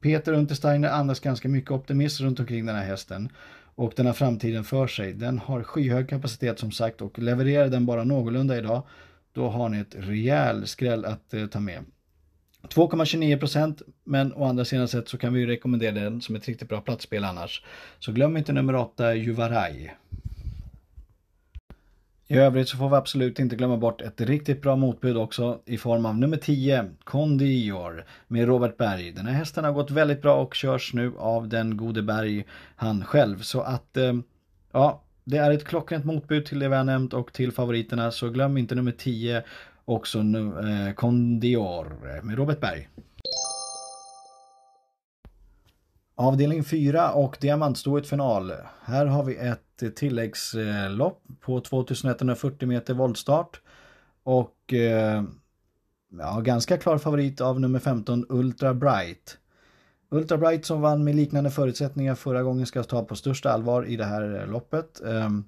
Peter 0.00 0.32
Untersteiner 0.32 0.88
andas 0.88 1.20
ganska 1.20 1.48
mycket 1.48 1.70
optimism 1.70 2.24
runt 2.24 2.40
omkring 2.40 2.66
den 2.66 2.76
här 2.76 2.84
hästen 2.84 3.28
och 3.74 3.92
den 3.96 4.06
har 4.06 4.12
framtiden 4.12 4.64
för 4.64 4.86
sig. 4.86 5.12
Den 5.12 5.38
har 5.38 5.62
skyhög 5.62 6.08
kapacitet 6.08 6.58
som 6.58 6.72
sagt 6.72 7.00
och 7.00 7.18
levererar 7.18 7.68
den 7.68 7.86
bara 7.86 8.04
någorlunda 8.04 8.58
idag 8.58 8.82
då 9.32 9.48
har 9.48 9.68
ni 9.68 9.78
ett 9.78 9.96
rejäl 9.98 10.66
skräll 10.66 11.04
att 11.04 11.34
eh, 11.34 11.46
ta 11.46 11.60
med. 11.60 11.84
2,29% 12.62 13.82
men 14.04 14.32
å 14.32 14.44
andra 14.44 14.64
sidan 14.64 14.88
sett 14.88 15.08
så 15.08 15.18
kan 15.18 15.32
vi 15.32 15.46
rekommendera 15.46 15.92
den 15.92 16.20
som 16.20 16.36
ett 16.36 16.48
riktigt 16.48 16.68
bra 16.68 16.80
platsspel 16.80 17.24
annars. 17.24 17.64
Så 17.98 18.12
glöm 18.12 18.36
inte 18.36 18.52
nummer 18.52 18.74
8 18.74 19.14
Juvaraj. 19.14 19.96
I 22.28 22.36
övrigt 22.36 22.68
så 22.68 22.76
får 22.76 22.88
vi 22.88 22.94
absolut 22.94 23.38
inte 23.38 23.56
glömma 23.56 23.76
bort 23.76 24.00
ett 24.00 24.20
riktigt 24.20 24.62
bra 24.62 24.76
motbud 24.76 25.16
också 25.16 25.60
i 25.64 25.78
form 25.78 26.06
av 26.06 26.18
nummer 26.18 26.36
10, 26.36 26.90
Condior 27.04 28.04
med 28.28 28.46
Robert 28.46 28.76
Berg. 28.76 29.12
Den 29.12 29.26
här 29.26 29.34
hästen 29.34 29.64
har 29.64 29.72
gått 29.72 29.90
väldigt 29.90 30.22
bra 30.22 30.34
och 30.34 30.54
körs 30.54 30.94
nu 30.94 31.12
av 31.18 31.48
den 31.48 31.76
gode 31.76 32.02
Berg 32.02 32.44
han 32.76 33.04
själv. 33.04 33.40
Så 33.40 33.60
att, 33.60 33.96
eh, 33.96 34.12
ja, 34.72 35.02
det 35.24 35.36
är 35.36 35.50
ett 35.50 35.64
klockrent 35.64 36.04
motbud 36.04 36.46
till 36.46 36.58
det 36.58 36.68
vi 36.68 36.76
har 36.76 36.84
nämnt 36.84 37.14
och 37.14 37.32
till 37.32 37.52
favoriterna. 37.52 38.10
Så 38.10 38.28
glöm 38.28 38.56
inte 38.56 38.74
nummer 38.74 38.92
10, 38.92 39.42
också 39.84 40.22
nu, 40.22 40.46
eh, 40.48 40.94
Condior 40.94 41.96
med 42.22 42.36
Robert 42.36 42.60
Berg. 42.60 42.88
Avdelning 46.14 46.64
4 46.64 47.10
och 47.10 47.36
diamantstoet 47.40 48.08
final. 48.08 48.52
Här 48.84 49.06
har 49.06 49.24
vi 49.24 49.36
ett 49.36 49.65
tilläggslopp 49.96 51.22
på 51.40 51.60
2140 51.60 52.68
meter 52.68 52.94
voltstart. 52.94 53.60
Och 54.22 54.74
eh, 54.74 55.22
ja, 56.18 56.40
ganska 56.40 56.76
klar 56.76 56.98
favorit 56.98 57.40
av 57.40 57.60
nummer 57.60 57.78
15 57.78 58.26
Ultra 58.28 58.74
Bright. 58.74 59.38
Ultra 60.10 60.38
Bright 60.38 60.64
som 60.64 60.80
vann 60.80 61.04
med 61.04 61.14
liknande 61.14 61.50
förutsättningar 61.50 62.14
förra 62.14 62.42
gången 62.42 62.66
ska 62.66 62.82
ta 62.82 63.04
på 63.04 63.16
största 63.16 63.50
allvar 63.50 63.86
i 63.86 63.96
det 63.96 64.04
här 64.04 64.40
eh, 64.40 64.50
loppet. 64.50 65.00
Ehm, 65.00 65.44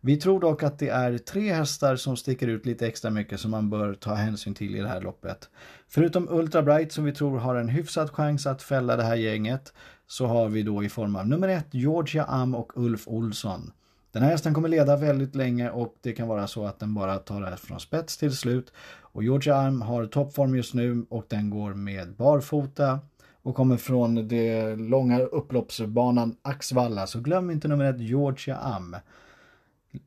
vi 0.00 0.16
tror 0.16 0.40
dock 0.40 0.62
att 0.62 0.78
det 0.78 0.88
är 0.88 1.18
tre 1.18 1.52
hästar 1.52 1.96
som 1.96 2.16
sticker 2.16 2.48
ut 2.48 2.66
lite 2.66 2.86
extra 2.86 3.10
mycket 3.10 3.40
som 3.40 3.50
man 3.50 3.70
bör 3.70 3.94
ta 3.94 4.14
hänsyn 4.14 4.54
till 4.54 4.76
i 4.76 4.80
det 4.80 4.88
här 4.88 5.00
loppet. 5.00 5.50
Förutom 5.88 6.28
Ultra 6.30 6.62
Bright 6.62 6.92
som 6.92 7.04
vi 7.04 7.12
tror 7.12 7.38
har 7.38 7.54
en 7.54 7.68
hyfsad 7.68 8.10
chans 8.10 8.46
att 8.46 8.62
fälla 8.62 8.96
det 8.96 9.02
här 9.02 9.16
gänget 9.16 9.72
så 10.12 10.26
har 10.26 10.48
vi 10.48 10.62
då 10.62 10.84
i 10.84 10.88
form 10.88 11.16
av 11.16 11.28
nummer 11.28 11.48
ett 11.48 11.66
Georgia 11.70 12.24
Am 12.24 12.54
och 12.54 12.72
Ulf 12.74 13.08
Olsson. 13.08 13.72
Den 14.12 14.22
här 14.22 14.30
hästen 14.30 14.54
kommer 14.54 14.68
leda 14.68 14.96
väldigt 14.96 15.34
länge 15.34 15.70
och 15.70 15.96
det 16.00 16.12
kan 16.12 16.28
vara 16.28 16.46
så 16.46 16.66
att 16.66 16.78
den 16.78 16.94
bara 16.94 17.18
tar 17.18 17.40
det 17.40 17.56
från 17.56 17.80
spets 17.80 18.16
till 18.16 18.36
slut. 18.36 18.72
Och 19.00 19.22
Georgia 19.22 19.56
Am 19.56 19.82
har 19.82 20.06
toppform 20.06 20.56
just 20.56 20.74
nu 20.74 21.06
och 21.08 21.26
den 21.28 21.50
går 21.50 21.74
med 21.74 22.16
barfota 22.16 22.98
och 23.42 23.54
kommer 23.54 23.76
från 23.76 24.28
den 24.28 24.88
långa 24.88 25.20
upploppsbanan 25.20 26.36
Axvalla. 26.42 27.06
Så 27.06 27.20
glöm 27.20 27.50
inte 27.50 27.68
nummer 27.68 27.84
ett 27.84 28.00
Georgia 28.00 28.56
Am. 28.56 28.96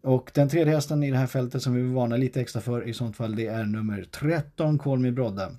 Och 0.02 0.32
den 0.34 0.50
tredje 0.50 0.74
hästen 0.74 1.04
i 1.04 1.12
det 1.12 1.18
här 1.18 1.28
fältet 1.28 1.62
som 1.62 1.74
vi 1.74 1.82
vill 1.82 1.94
varna 1.94 2.18
lite 2.18 2.42
extra 2.42 2.62
för 2.62 2.88
i 2.88 2.94
sånt 2.94 3.18
fall 3.18 3.36
det 3.36 3.48
är 3.48 3.64
nummer 3.64 4.04
13 4.12 4.78
Kolmi 4.78 5.12
Brodde. 5.12 5.52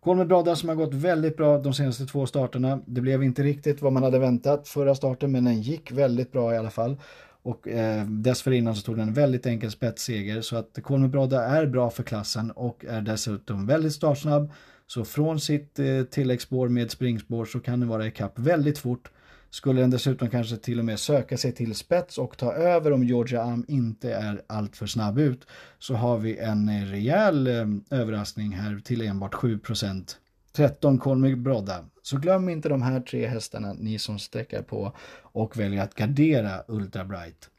Kolmi 0.00 0.24
Brothers 0.24 0.58
som 0.58 0.68
har 0.68 0.76
gått 0.76 0.94
väldigt 0.94 1.36
bra 1.36 1.58
de 1.58 1.74
senaste 1.74 2.06
två 2.06 2.26
starterna. 2.26 2.80
Det 2.86 3.00
blev 3.00 3.22
inte 3.22 3.42
riktigt 3.42 3.82
vad 3.82 3.92
man 3.92 4.02
hade 4.02 4.18
väntat 4.18 4.68
förra 4.68 4.94
starten 4.94 5.32
men 5.32 5.44
den 5.44 5.60
gick 5.62 5.92
väldigt 5.92 6.32
bra 6.32 6.54
i 6.54 6.56
alla 6.56 6.70
fall. 6.70 6.96
Och 7.42 7.68
eh, 7.68 8.06
dessförinnan 8.06 8.76
så 8.76 8.82
tog 8.82 8.96
den 8.96 9.08
en 9.08 9.14
väldigt 9.14 9.46
enkel 9.46 9.70
spetsseger 9.70 10.40
så 10.40 10.56
att 10.56 10.78
Kolmi 10.82 11.08
Brodda 11.08 11.44
är 11.44 11.66
bra 11.66 11.90
för 11.90 12.02
klassen 12.02 12.50
och 12.50 12.84
är 12.88 13.00
dessutom 13.00 13.66
väldigt 13.66 13.92
startsnabb. 13.92 14.52
Så 14.86 15.04
från 15.04 15.40
sitt 15.40 15.78
eh, 15.78 16.02
tilläggsspår 16.10 16.68
med 16.68 16.90
springspår 16.90 17.44
så 17.44 17.60
kan 17.60 17.80
den 17.80 17.88
vara 17.88 18.06
ikapp 18.06 18.38
väldigt 18.38 18.78
fort. 18.78 19.10
Skulle 19.50 19.80
den 19.80 19.90
dessutom 19.90 20.30
kanske 20.30 20.56
till 20.56 20.78
och 20.78 20.84
med 20.84 20.98
söka 20.98 21.36
sig 21.36 21.52
till 21.52 21.74
spets 21.74 22.18
och 22.18 22.36
ta 22.36 22.52
över 22.52 22.92
om 22.92 23.04
Georgia 23.04 23.42
Am 23.42 23.64
inte 23.68 24.12
är 24.12 24.42
alltför 24.46 24.86
snabb 24.86 25.18
ut 25.18 25.46
så 25.78 25.94
har 25.94 26.18
vi 26.18 26.38
en 26.38 26.86
rejäl 26.86 27.46
eh, 27.46 27.98
överraskning 27.98 28.52
här 28.52 28.80
till 28.84 29.02
enbart 29.02 29.34
7% 29.34 30.16
13 30.52 30.98
Colmy 30.98 31.34
Brodda. 31.34 31.84
Så 32.02 32.18
glöm 32.18 32.48
inte 32.48 32.68
de 32.68 32.82
här 32.82 33.00
tre 33.00 33.26
hästarna, 33.26 33.72
ni 33.72 33.98
som 33.98 34.18
sträcker 34.18 34.62
på 34.62 34.92
och 35.22 35.56
väljer 35.56 35.82
att 35.82 35.94
gardera 35.94 36.62
Ultra 36.68 37.04
Bright. 37.04 37.50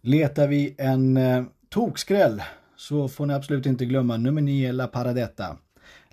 Letar 0.00 0.48
vi 0.48 0.74
en 0.78 1.16
eh, 1.16 1.44
tokskräll 1.68 2.42
så 2.76 3.08
får 3.08 3.26
ni 3.26 3.34
absolut 3.34 3.66
inte 3.66 3.84
glömma 3.84 4.16
nummer 4.16 4.42
9 4.42 4.72
La 4.72 4.86
Paradetta. 4.86 5.56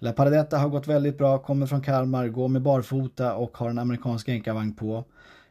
La 0.03 0.13
Paradetta 0.13 0.57
har 0.57 0.69
gått 0.69 0.88
väldigt 0.88 1.17
bra, 1.17 1.38
kommer 1.38 1.65
från 1.65 1.81
Kalmar, 1.81 2.27
går 2.27 2.48
med 2.48 2.62
barfota 2.62 3.36
och 3.36 3.57
har 3.57 3.69
en 3.69 3.79
amerikansk 3.79 4.29
enkavagn 4.29 4.74
på. 4.75 5.05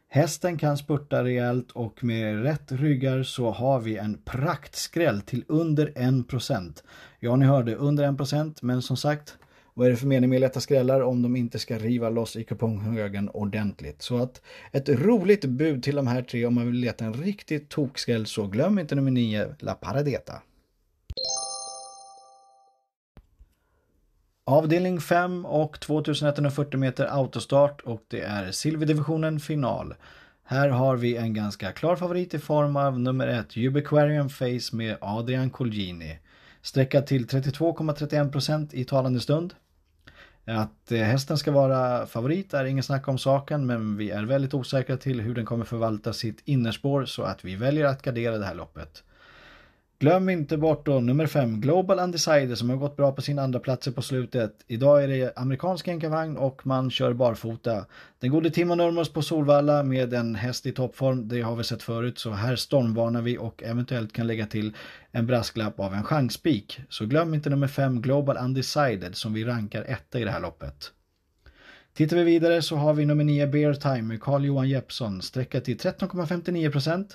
Hästen 0.09 0.57
kan 0.57 0.77
spurta 0.77 1.23
rejält 1.23 1.71
och 1.71 2.03
med 2.03 2.43
rätt 2.43 2.71
ryggar 2.71 3.23
så 3.23 3.51
har 3.51 3.79
vi 3.79 3.97
en 3.97 4.17
praktskräll 4.25 5.21
till 5.21 5.43
under 5.47 5.87
1%. 5.87 6.83
Ja, 7.19 7.35
ni 7.35 7.45
hörde 7.45 7.75
under 7.75 8.07
1% 8.07 8.57
men 8.61 8.81
som 8.81 8.97
sagt, 8.97 9.37
vad 9.73 9.87
är 9.87 9.91
det 9.91 9.97
för 9.97 10.07
mening 10.07 10.29
med 10.29 10.41
lätta 10.41 10.59
skrällar 10.59 11.01
om 11.01 11.21
de 11.21 11.35
inte 11.35 11.59
ska 11.59 11.77
riva 11.77 12.09
loss 12.09 12.35
i 12.35 12.43
kuponghögen 12.43 13.29
ordentligt? 13.29 14.01
Så 14.01 14.17
att 14.17 14.41
ett 14.71 14.89
roligt 14.89 15.45
bud 15.45 15.83
till 15.83 15.95
de 15.95 16.07
här 16.07 16.21
tre 16.21 16.45
om 16.45 16.55
man 16.55 16.65
vill 16.65 16.75
leta 16.75 17.05
en 17.05 17.13
riktigt 17.13 17.69
tokskräll 17.69 18.25
så 18.25 18.47
glöm 18.47 18.79
inte 18.79 18.95
nummer 18.95 19.11
9, 19.11 19.55
La 19.59 19.73
Paradeta. 19.73 20.33
Avdelning 24.45 25.01
5 25.01 25.45
och 25.45 25.79
2140 25.79 26.79
meter 26.79 27.05
autostart 27.05 27.81
och 27.81 28.03
det 28.07 28.21
är 28.21 28.51
silverdivisionen 28.51 29.39
final. 29.39 29.93
Här 30.43 30.69
har 30.69 30.95
vi 30.95 31.17
en 31.17 31.33
ganska 31.33 31.71
klar 31.71 31.95
favorit 31.95 32.33
i 32.33 32.39
form 32.39 32.75
av 32.75 32.99
nummer 32.99 33.27
1 33.27 33.57
Ubiquarian 33.57 34.29
Face 34.29 34.75
med 34.75 34.97
Adrian 35.01 35.49
Colgini. 35.49 36.19
Sträckad 36.61 37.07
till 37.07 37.25
32,31% 37.27 38.69
i 38.71 38.85
talande 38.85 39.19
stund. 39.19 39.53
Att 40.45 40.91
eh, 40.91 40.99
hästen 40.99 41.37
ska 41.37 41.51
vara 41.51 42.05
favorit 42.05 42.53
är 42.53 42.65
ingen 42.65 42.83
snack 42.83 43.07
om 43.07 43.17
saken 43.17 43.65
men 43.65 43.97
vi 43.97 44.11
är 44.11 44.23
väldigt 44.23 44.53
osäkra 44.53 44.97
till 44.97 45.21
hur 45.21 45.35
den 45.35 45.45
kommer 45.45 45.65
förvalta 45.65 46.13
sitt 46.13 46.41
innerspår 46.45 47.05
så 47.05 47.23
att 47.23 47.45
vi 47.45 47.55
väljer 47.55 47.85
att 47.85 48.01
gardera 48.01 48.37
det 48.37 48.45
här 48.45 48.55
loppet. 48.55 49.03
Glöm 49.99 50.29
inte 50.29 50.57
bort 50.57 50.85
då 50.85 50.99
nummer 50.99 51.27
5 51.27 51.61
Global 51.61 51.99
Undecided 51.99 52.57
som 52.57 52.69
har 52.69 52.77
gått 52.77 52.95
bra 52.95 53.11
på 53.11 53.21
sina 53.21 53.41
andra 53.41 53.59
platser 53.59 53.91
på 53.91 54.01
slutet. 54.01 54.63
Idag 54.67 55.03
är 55.03 55.07
det 55.07 55.33
amerikansk 55.35 55.87
enkavagn 55.87 56.37
och 56.37 56.67
man 56.67 56.91
kör 56.91 57.13
barfota. 57.13 57.85
Den 58.19 58.31
gode 58.31 58.49
Timo 58.49 58.75
Nurmos 58.75 59.13
på 59.13 59.21
Solvalla 59.21 59.83
med 59.83 60.13
en 60.13 60.35
häst 60.35 60.65
i 60.65 60.71
toppform, 60.71 61.27
det 61.27 61.41
har 61.41 61.55
vi 61.55 61.63
sett 61.63 61.83
förut 61.83 62.19
så 62.19 62.31
här 62.31 62.55
stormvarnar 62.55 63.21
vi 63.21 63.37
och 63.37 63.63
eventuellt 63.63 64.13
kan 64.13 64.27
lägga 64.27 64.45
till 64.45 64.73
en 65.11 65.27
brasklapp 65.27 65.79
av 65.79 65.93
en 65.93 66.03
chanspik. 66.03 66.79
Så 66.89 67.05
glöm 67.05 67.33
inte 67.33 67.49
nummer 67.49 67.67
5 67.67 68.01
Global 68.01 68.37
Undecided 68.37 69.15
som 69.15 69.33
vi 69.33 69.45
rankar 69.45 69.83
etta 69.83 70.19
i 70.19 70.23
det 70.23 70.31
här 70.31 70.41
loppet. 70.41 70.91
Tittar 71.93 72.17
vi 72.17 72.23
vidare 72.23 72.61
så 72.61 72.75
har 72.75 72.93
vi 72.93 73.05
nummer 73.05 73.23
9 73.23 73.47
Bear 73.47 73.73
Time 73.73 74.01
med 74.01 74.21
Carl-Johan 74.21 74.69
Jeppsson 74.69 75.21
sträcka 75.21 75.61
till 75.61 75.77
13,59%. 75.77 77.05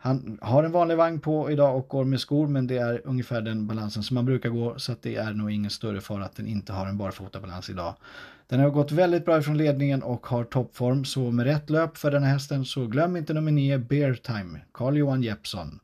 Han 0.00 0.38
har 0.42 0.64
en 0.64 0.72
vanlig 0.72 0.96
vagn 0.96 1.20
på 1.20 1.50
idag 1.50 1.76
och 1.76 1.88
går 1.88 2.04
med 2.04 2.20
skor 2.20 2.46
men 2.46 2.66
det 2.66 2.78
är 2.78 3.02
ungefär 3.04 3.40
den 3.40 3.66
balansen 3.66 4.02
som 4.02 4.14
man 4.14 4.24
brukar 4.24 4.48
gå 4.48 4.78
så 4.78 4.92
att 4.92 5.02
det 5.02 5.16
är 5.16 5.32
nog 5.32 5.50
ingen 5.50 5.70
större 5.70 6.00
fara 6.00 6.24
att 6.24 6.36
den 6.36 6.46
inte 6.46 6.72
har 6.72 6.86
en 6.86 6.98
barfotabalans 6.98 7.70
idag. 7.70 7.94
Den 8.48 8.60
har 8.60 8.70
gått 8.70 8.92
väldigt 8.92 9.24
bra 9.24 9.38
ifrån 9.38 9.58
ledningen 9.58 10.02
och 10.02 10.26
har 10.26 10.44
toppform 10.44 11.04
så 11.04 11.30
med 11.30 11.46
rätt 11.46 11.70
löp 11.70 11.96
för 11.96 12.10
den 12.10 12.22
här 12.22 12.32
hästen 12.32 12.64
så 12.64 12.86
glöm 12.86 13.16
inte 13.16 13.32
nummer 13.32 13.52
9 13.52 13.78
Bear 13.78 14.14
Time, 14.14 14.60
Carl-Johan 14.72 15.22
Jeppsson. 15.22 15.80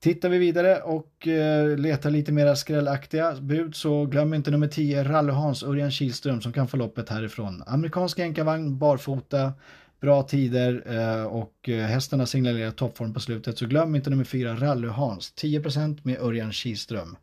Tittar 0.00 0.28
vi 0.28 0.38
vidare 0.38 0.80
och 0.80 1.28
eh, 1.28 1.76
letar 1.78 2.10
lite 2.10 2.32
mera 2.32 2.56
skrällaktiga 2.56 3.34
bud 3.40 3.74
så 3.74 4.06
glöm 4.06 4.34
inte 4.34 4.50
nummer 4.50 4.68
10 4.68 5.04
Ralle 5.04 5.32
Hans 5.32 5.62
Örjan 5.62 5.90
Kihlström 5.90 6.40
som 6.40 6.52
kan 6.52 6.68
få 6.68 6.76
loppet 6.76 7.08
härifrån. 7.08 7.62
Amerikansk 7.66 8.18
enkavagn, 8.18 8.78
barfota, 8.78 9.52
bra 10.00 10.22
tider 10.22 10.82
eh, 10.86 11.24
och 11.24 11.54
hästen 11.64 11.88
hästarna 11.88 12.26
signalerar 12.26 12.70
toppform 12.70 13.14
på 13.14 13.20
slutet. 13.20 13.58
Så 13.58 13.66
glöm 13.66 13.94
inte 13.94 14.10
nummer 14.10 14.24
fyra 14.24 14.54
Rally 14.54 14.88
Hans, 14.88 15.32
10% 15.36 16.00
med 16.02 16.18
Örjan 16.20 16.52
Kihlström. 16.52 17.16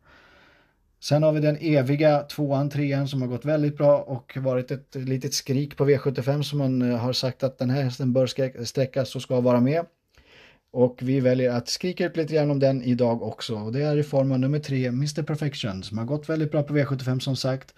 Sen 1.00 1.24
har 1.24 1.32
vi 1.32 1.40
den 1.40 1.58
eviga 1.62 2.20
tvåan, 2.20 2.70
trean 2.70 3.08
som 3.08 3.22
har 3.22 3.30
gått 3.30 3.46
väldigt 3.46 3.78
bra 3.78 3.98
och 3.98 4.38
varit 4.38 4.72
ett 4.72 4.96
litet 4.96 5.34
skrik 5.34 5.78
på 5.78 5.86
V75 5.86 6.42
som 6.42 6.60
man 6.60 6.82
eh, 6.82 6.98
har 6.98 7.14
sagt 7.14 7.44
att 7.44 7.58
den 7.58 7.70
här 7.70 7.84
hästen 7.84 8.14
bör 8.14 8.64
sträckas 8.66 9.16
och 9.16 9.22
ska 9.22 9.40
vara 9.40 9.60
med. 9.60 9.86
Och 10.72 11.00
vi 11.02 11.20
väljer 11.20 11.52
att 11.52 11.70
skrika 11.70 12.06
ut 12.06 12.18
lite 12.18 12.34
grann 12.34 12.52
om 12.52 12.60
den 12.60 12.84
idag 12.84 13.24
också. 13.24 13.56
Och 13.56 13.72
det 13.72 13.82
är 13.82 13.98
i 13.98 14.04
form 14.04 14.32
av 14.32 14.40
nummer 14.40 14.60
tre, 14.60 14.86
Mr 14.86 15.24
Perfection, 15.24 15.84
som 15.84 15.98
har 15.98 16.06
gått 16.06 16.30
väldigt 16.30 16.52
bra 16.52 16.64
på 16.64 16.78
V75 16.78 17.20
som 17.20 17.36
sagt. 17.36 17.74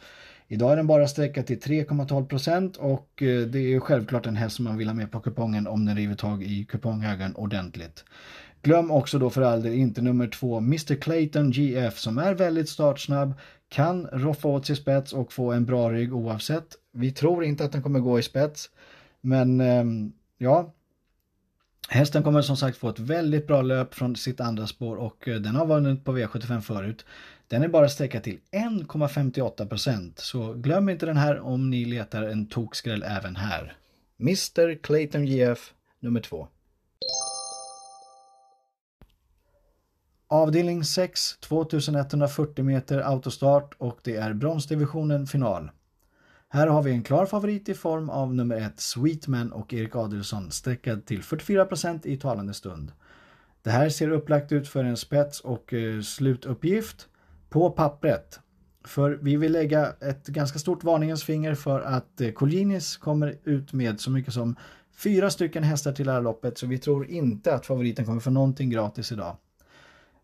Idag 0.47 0.71
är 0.71 0.75
den 0.75 0.87
bara 0.87 1.07
sträckad 1.07 1.45
till 1.45 1.59
3,12% 1.59 2.77
och 2.77 3.23
eh, 3.23 3.41
det 3.41 3.73
är 3.73 3.79
självklart 3.79 4.25
en 4.25 4.35
häst 4.35 4.55
som 4.55 4.65
man 4.65 4.77
vill 4.77 4.87
ha 4.87 4.93
med 4.93 5.11
på 5.11 5.19
kupongen 5.19 5.67
om 5.67 5.85
den 5.85 5.97
river 5.97 6.15
tag 6.15 6.43
i 6.43 6.65
kuponghögen 6.65 7.35
ordentligt. 7.35 8.05
Glöm 8.61 8.91
också 8.91 9.19
då 9.19 9.29
för 9.29 9.41
all 9.41 9.63
del 9.63 9.73
inte 9.73 10.01
nummer 10.01 10.27
två 10.27 10.57
Mr 10.57 10.95
Clayton 10.95 11.51
GF 11.51 11.99
som 11.99 12.17
är 12.17 12.33
väldigt 12.33 12.69
startsnabb, 12.69 13.33
kan 13.69 14.07
roffa 14.07 14.47
åt 14.47 14.65
sig 14.65 14.75
spets 14.75 15.13
och 15.13 15.33
få 15.33 15.51
en 15.51 15.65
bra 15.65 15.91
rygg 15.91 16.15
oavsett. 16.15 16.67
Vi 16.93 17.11
tror 17.11 17.43
inte 17.43 17.65
att 17.65 17.71
den 17.71 17.83
kommer 17.83 17.99
gå 17.99 18.19
i 18.19 18.23
spets, 18.23 18.69
men 19.21 19.61
ehm, 19.61 20.11
ja, 20.37 20.73
Hästen 21.89 22.23
kommer 22.23 22.41
som 22.41 22.57
sagt 22.57 22.77
få 22.77 22.89
ett 22.89 22.99
väldigt 22.99 23.47
bra 23.47 23.61
löp 23.61 23.93
från 23.93 24.15
sitt 24.15 24.39
andra 24.39 24.67
spår 24.67 24.95
och 24.95 25.27
eh, 25.27 25.35
den 25.35 25.55
har 25.55 25.65
vunnit 25.65 26.05
på 26.05 26.17
V75 26.17 26.61
förut. 26.61 27.05
Den 27.49 27.63
är 27.63 27.67
bara 27.67 27.89
sträckad 27.89 28.23
till 28.23 28.39
1,58% 28.51 30.13
så 30.15 30.53
glöm 30.53 30.89
inte 30.89 31.05
den 31.05 31.17
här 31.17 31.39
om 31.39 31.69
ni 31.69 31.85
letar 31.85 32.23
en 32.23 32.47
tokskräll 32.47 33.03
även 33.03 33.35
här. 33.35 33.77
Mr 34.19 34.81
Clayton 34.81 35.25
GF 35.25 35.73
nummer 35.99 36.19
2. 36.19 36.47
Avdelning 40.27 40.83
6, 40.83 41.37
2140 41.39 42.65
meter 42.65 42.99
autostart 42.99 43.75
och 43.77 43.99
det 44.03 44.15
är 44.15 44.33
bronsdivisionen 44.33 45.27
final. 45.27 45.71
Här 46.49 46.67
har 46.67 46.83
vi 46.83 46.91
en 46.91 47.03
klar 47.03 47.25
favorit 47.25 47.69
i 47.69 47.73
form 47.73 48.09
av 48.09 48.35
nummer 48.35 48.55
1 48.55 48.79
Sweetman 48.79 49.51
och 49.51 49.73
Erik 49.73 49.95
Adelsson 49.95 50.51
sträckad 50.51 51.05
till 51.05 51.21
44% 51.21 52.07
i 52.07 52.17
talande 52.17 52.53
stund. 52.53 52.91
Det 53.61 53.69
här 53.69 53.89
ser 53.89 54.11
upplagt 54.11 54.51
ut 54.51 54.67
för 54.67 54.83
en 54.83 54.97
spets 54.97 55.39
och 55.39 55.73
eh, 55.73 56.01
slutuppgift 56.01 57.07
på 57.49 57.69
pappret. 57.69 58.39
För 58.85 59.19
vi 59.21 59.35
vill 59.35 59.51
lägga 59.51 59.93
ett 60.01 60.27
ganska 60.27 60.59
stort 60.59 60.83
varningens 60.83 61.23
finger 61.23 61.55
för 61.55 61.81
att 61.81 62.21
eh, 62.21 62.31
Collinis 62.31 62.97
kommer 62.97 63.37
ut 63.43 63.73
med 63.73 63.99
så 63.99 64.11
mycket 64.11 64.33
som 64.33 64.55
fyra 64.97 65.29
stycken 65.29 65.63
hästar 65.63 65.91
till 65.91 66.05
det 66.05 66.11
här 66.11 66.21
loppet 66.21 66.57
så 66.57 66.67
vi 66.67 66.77
tror 66.77 67.09
inte 67.09 67.53
att 67.53 67.65
favoriten 67.65 68.05
kommer 68.05 68.19
få 68.19 68.29
någonting 68.29 68.69
gratis 68.69 69.11
idag. 69.11 69.37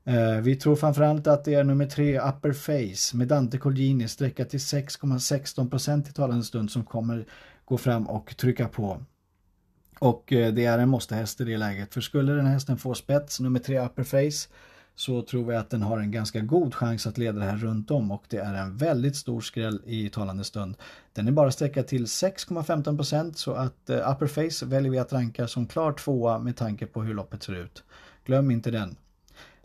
Eh, 0.05 0.41
vi 0.41 0.55
tror 0.55 0.75
framförallt 0.75 1.27
att 1.27 1.45
det 1.45 1.53
är 1.53 1.63
nummer 1.63 1.85
tre 1.85 2.19
Upper 2.19 2.53
Face 2.53 3.17
med 3.17 3.27
Dante 3.27 3.57
Colgjini 3.57 4.07
sträcka 4.07 4.45
till 4.45 4.59
6,16% 4.59 6.09
i 6.09 6.13
talande 6.13 6.43
stund 6.43 6.71
som 6.71 6.83
kommer 6.83 7.25
gå 7.65 7.77
fram 7.77 8.07
och 8.07 8.37
trycka 8.37 8.67
på. 8.67 9.01
Och 9.99 10.33
eh, 10.33 10.53
det 10.53 10.65
är 10.65 10.79
en 10.79 10.89
måste-häst 10.89 11.41
i 11.41 11.43
det 11.43 11.57
läget. 11.57 11.93
För 11.93 12.01
skulle 12.01 12.33
den 12.33 12.45
hästen 12.45 12.77
få 12.77 12.93
spets, 12.93 13.39
nummer 13.39 13.59
tre 13.59 13.79
Upper 13.79 14.03
Face, 14.03 14.49
så 14.95 15.21
tror 15.21 15.45
vi 15.45 15.55
att 15.55 15.69
den 15.69 15.81
har 15.81 15.97
en 15.97 16.11
ganska 16.11 16.39
god 16.39 16.75
chans 16.75 17.07
att 17.07 17.17
leda 17.17 17.39
det 17.39 17.45
här 17.45 17.57
runt 17.57 17.91
om 17.91 18.11
och 18.11 18.23
det 18.29 18.37
är 18.37 18.53
en 18.53 18.77
väldigt 18.77 19.15
stor 19.15 19.41
skräll 19.41 19.81
i 19.85 20.09
talande 20.09 20.43
stund. 20.43 20.75
Den 21.13 21.27
är 21.27 21.31
bara 21.31 21.51
sträckad 21.51 21.87
till 21.87 22.05
6,15% 22.05 23.33
så 23.33 23.53
att 23.53 23.89
eh, 23.89 24.11
Upper 24.11 24.27
Face 24.27 24.65
väljer 24.65 24.91
vi 24.91 24.99
att 24.99 25.13
ranka 25.13 25.47
som 25.47 25.67
klar 25.67 25.93
tvåa 25.93 26.39
med 26.39 26.57
tanke 26.57 26.85
på 26.85 27.01
hur 27.01 27.13
loppet 27.13 27.43
ser 27.43 27.53
ut. 27.53 27.83
Glöm 28.25 28.51
inte 28.51 28.71
den. 28.71 28.95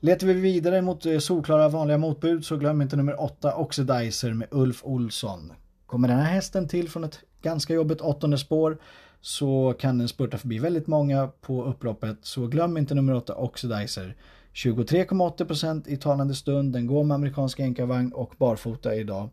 Letar 0.00 0.26
vi 0.26 0.32
vidare 0.32 0.82
mot 0.82 1.06
eh, 1.06 1.18
solklara 1.18 1.68
vanliga 1.68 1.99
motbud 1.99 2.44
så 2.44 2.56
glöm 2.56 2.82
inte 2.82 2.97
nummer 2.97 3.20
8 3.23 3.54
Oxidizer 3.54 4.32
med 4.35 4.49
Ulf 4.50 4.85
Olsson. 4.85 5.52
Kommer 5.87 6.08
den 6.08 6.18
här 6.18 6.32
hästen 6.32 6.68
till 6.68 6.88
från 6.88 7.04
ett 7.04 7.20
ganska 7.42 7.75
jobbigt 7.75 8.00
åttonde 8.00 8.38
spår 8.38 8.78
så 9.20 9.75
kan 9.78 9.99
den 9.99 10.08
spurta 10.08 10.38
förbi 10.38 10.58
väldigt 10.58 10.87
många 10.87 11.28
på 11.40 11.64
upploppet. 11.64 12.18
Så 12.23 12.47
glöm 12.47 12.76
inte 12.76 12.94
nummer 12.94 13.14
8 13.14 13.35
Oxidizer. 13.35 14.16
23,8% 14.65 15.88
i 15.88 15.97
talande 15.97 16.35
stund. 16.35 16.73
Den 16.73 16.87
går 16.87 17.05
med 17.05 17.15
amerikansk 17.15 17.61
enkavagn 17.61 18.12
och 18.12 18.35
barfota 18.38 18.95
idag. 18.95 19.29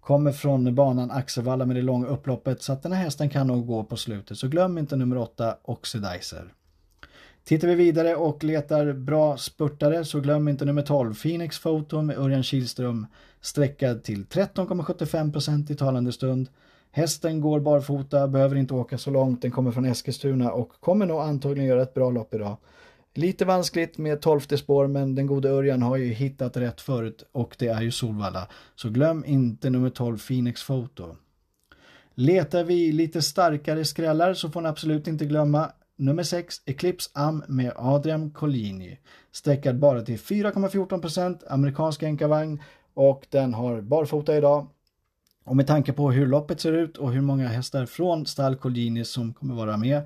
Kommer 0.00 0.32
från 0.32 0.74
banan 0.74 1.10
Axevalla 1.10 1.66
med 1.66 1.76
det 1.76 1.82
långa 1.82 2.06
upploppet 2.06 2.62
så 2.62 2.72
att 2.72 2.82
den 2.82 2.92
här 2.92 3.04
hästen 3.04 3.30
kan 3.30 3.46
nog 3.46 3.66
gå 3.66 3.84
på 3.84 3.96
slutet. 3.96 4.38
Så 4.38 4.48
glöm 4.48 4.78
inte 4.78 4.96
nummer 4.96 5.16
8 5.16 5.56
Oxidizer. 5.62 6.52
Tittar 7.44 7.68
vi 7.68 7.74
vidare 7.74 8.16
och 8.16 8.44
letar 8.44 8.92
bra 8.92 9.36
spurtare 9.36 10.04
så 10.04 10.20
glöm 10.20 10.48
inte 10.48 10.64
nummer 10.64 10.82
12 10.82 11.14
Phoenix 11.14 11.58
Photo 11.58 12.02
med 12.02 12.18
Örjan 12.18 12.42
Kihlström 12.42 13.06
sträckad 13.40 14.02
till 14.02 14.24
13,75% 14.24 15.72
i 15.72 15.74
talande 15.74 16.12
stund. 16.12 16.48
Hästen 16.90 17.40
går 17.40 17.60
barfota, 17.60 18.28
behöver 18.28 18.56
inte 18.56 18.74
åka 18.74 18.98
så 18.98 19.10
långt, 19.10 19.42
den 19.42 19.50
kommer 19.50 19.72
från 19.72 19.84
Eskilstuna 19.84 20.52
och 20.52 20.72
kommer 20.80 21.06
nog 21.06 21.20
antagligen 21.20 21.68
göra 21.68 21.82
ett 21.82 21.94
bra 21.94 22.10
lopp 22.10 22.34
idag. 22.34 22.56
Lite 23.14 23.44
vanskligt 23.44 23.98
med 23.98 24.20
tolfte 24.20 24.58
spår 24.58 24.86
men 24.86 25.14
den 25.14 25.26
gode 25.26 25.48
Örjan 25.50 25.82
har 25.82 25.96
ju 25.96 26.12
hittat 26.12 26.56
rätt 26.56 26.80
förut 26.80 27.24
och 27.32 27.56
det 27.58 27.68
är 27.68 27.82
ju 27.82 27.90
Solvalla. 27.90 28.48
Så 28.74 28.90
glöm 28.90 29.24
inte 29.24 29.70
nummer 29.70 29.90
12 29.90 30.18
Phoenix 30.18 30.66
Photo. 30.66 31.16
Letar 32.14 32.64
vi 32.64 32.92
lite 32.92 33.22
starkare 33.22 33.84
skrällar 33.84 34.34
så 34.34 34.50
får 34.50 34.60
ni 34.60 34.68
absolut 34.68 35.08
inte 35.08 35.24
glömma 35.24 35.72
nummer 35.96 36.22
6 36.22 36.62
Eclipse 36.64 37.10
Am 37.14 37.44
med 37.48 37.72
Adrian 37.76 38.30
Collini. 38.30 38.98
Sträckad 39.32 39.78
bara 39.78 40.02
till 40.02 40.18
4,14% 40.18 41.38
amerikansk 41.48 42.02
enkavagn 42.02 42.62
och 42.94 43.26
den 43.30 43.54
har 43.54 43.80
barfota 43.80 44.36
idag. 44.36 44.66
Och 45.44 45.56
med 45.56 45.66
tanke 45.66 45.92
på 45.92 46.10
hur 46.10 46.26
loppet 46.26 46.60
ser 46.60 46.72
ut 46.72 46.96
och 46.96 47.12
hur 47.12 47.20
många 47.20 47.48
hästar 47.48 47.86
från 47.86 48.26
stall 48.26 48.56
Collini 48.56 49.04
som 49.04 49.34
kommer 49.34 49.54
vara 49.54 49.76
med 49.76 50.02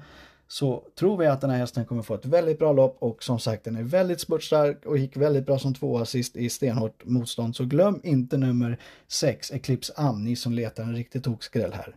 så 0.49 0.85
tror 0.99 1.17
vi 1.17 1.27
att 1.27 1.41
den 1.41 1.51
här 1.51 1.59
hästen 1.59 1.85
kommer 1.85 2.03
få 2.03 2.15
ett 2.15 2.27
väldigt 2.27 2.59
bra 2.59 2.73
lopp 2.73 2.97
och 2.99 3.23
som 3.23 3.39
sagt 3.39 3.65
den 3.65 3.77
är 3.77 3.83
väldigt 3.83 4.21
spurtstark 4.21 4.87
och 4.87 4.99
gick 4.99 5.17
väldigt 5.17 5.47
bra 5.47 5.59
som 5.59 5.75
tvåa 5.75 6.05
sist 6.05 6.37
i 6.37 6.49
stenhårt 6.49 7.05
motstånd. 7.05 7.57
Så 7.57 7.65
glöm 7.65 8.01
inte 8.05 8.37
nummer 8.37 8.79
6 9.09 9.51
Eclipse 9.53 9.93
Am, 9.97 10.25
ni 10.25 10.37
som 10.37 10.53
letar 10.53 10.83
en 10.83 10.97
riktigt 10.97 11.25
tokskräll 11.25 11.73
här. 11.73 11.97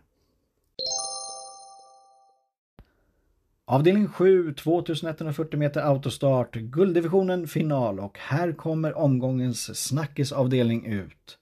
Avdelning 3.64 4.08
7, 4.08 4.54
2140 4.54 5.58
meter 5.58 5.80
autostart, 5.80 6.54
gulddivisionen 6.54 7.48
final 7.48 8.00
och 8.00 8.18
här 8.18 8.52
kommer 8.52 8.98
omgångens 8.98 9.78
snackisavdelning 9.86 10.86
ut. 10.86 11.38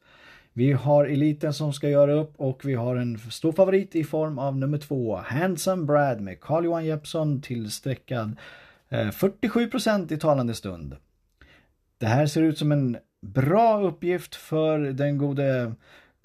Vi 0.58 0.72
har 0.72 1.04
eliten 1.04 1.54
som 1.54 1.72
ska 1.72 1.88
göra 1.88 2.12
upp 2.12 2.32
och 2.36 2.64
vi 2.64 2.74
har 2.74 2.96
en 2.96 3.18
stor 3.18 3.52
favorit 3.52 3.96
i 3.96 4.04
form 4.04 4.38
av 4.38 4.56
nummer 4.56 4.78
två, 4.78 5.16
Handsome 5.16 5.84
Brad 5.84 6.20
med 6.20 6.40
Carl-Johan 6.40 6.84
Jeppsson 6.84 7.42
tillsträckad 7.42 8.36
eh, 8.88 9.06
47% 9.06 10.12
i 10.12 10.16
talande 10.16 10.54
stund. 10.54 10.96
Det 11.98 12.06
här 12.06 12.26
ser 12.26 12.42
ut 12.42 12.58
som 12.58 12.72
en 12.72 12.96
bra 13.20 13.82
uppgift 13.82 14.34
för 14.34 14.78
den 14.78 15.18
gode 15.18 15.72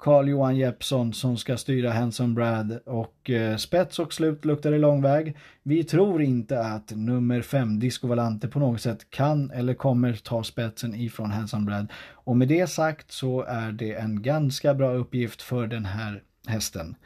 Carl-Johan 0.04 0.56
Jeppsson 0.56 1.12
som 1.12 1.36
ska 1.36 1.56
styra 1.56 1.90
Hanson 1.90 2.34
Brad 2.34 2.78
och 2.86 3.30
eh, 3.30 3.56
spets 3.56 3.98
och 3.98 4.12
slut 4.12 4.44
luktar 4.44 4.70
det 4.70 4.78
lång 4.78 5.02
väg. 5.02 5.36
Vi 5.62 5.84
tror 5.84 6.22
inte 6.22 6.60
att 6.60 6.92
nummer 6.96 7.42
5 7.42 7.78
Disco 7.78 8.06
Valante 8.06 8.48
på 8.48 8.58
något 8.58 8.80
sätt 8.80 9.10
kan 9.10 9.50
eller 9.50 9.74
kommer 9.74 10.12
ta 10.12 10.44
spetsen 10.44 10.94
ifrån 10.94 11.30
Hanson 11.30 11.64
Brad. 11.64 11.92
Och 12.12 12.36
med 12.36 12.48
det 12.48 12.66
sagt 12.66 13.12
så 13.12 13.42
är 13.42 13.72
det 13.72 13.92
en 13.94 14.22
ganska 14.22 14.74
bra 14.74 14.92
uppgift 14.92 15.42
för 15.42 15.66
den 15.66 15.84
här 15.84 16.22
hästen. 16.46 16.96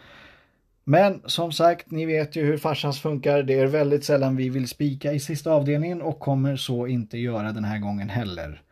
Men 0.84 1.22
som 1.24 1.52
sagt, 1.52 1.90
ni 1.90 2.06
vet 2.06 2.36
ju 2.36 2.44
hur 2.44 2.58
farsans 2.58 3.00
funkar. 3.00 3.42
Det 3.42 3.58
är 3.58 3.66
väldigt 3.66 4.04
sällan 4.04 4.36
vi 4.36 4.48
vill 4.48 4.68
spika 4.68 5.12
i 5.12 5.20
sista 5.20 5.52
avdelningen 5.52 6.02
och 6.02 6.18
kommer 6.18 6.56
så 6.56 6.86
inte 6.86 7.18
göra 7.18 7.52
den 7.52 7.64
här 7.64 7.78
gången 7.78 8.08
heller. 8.08 8.62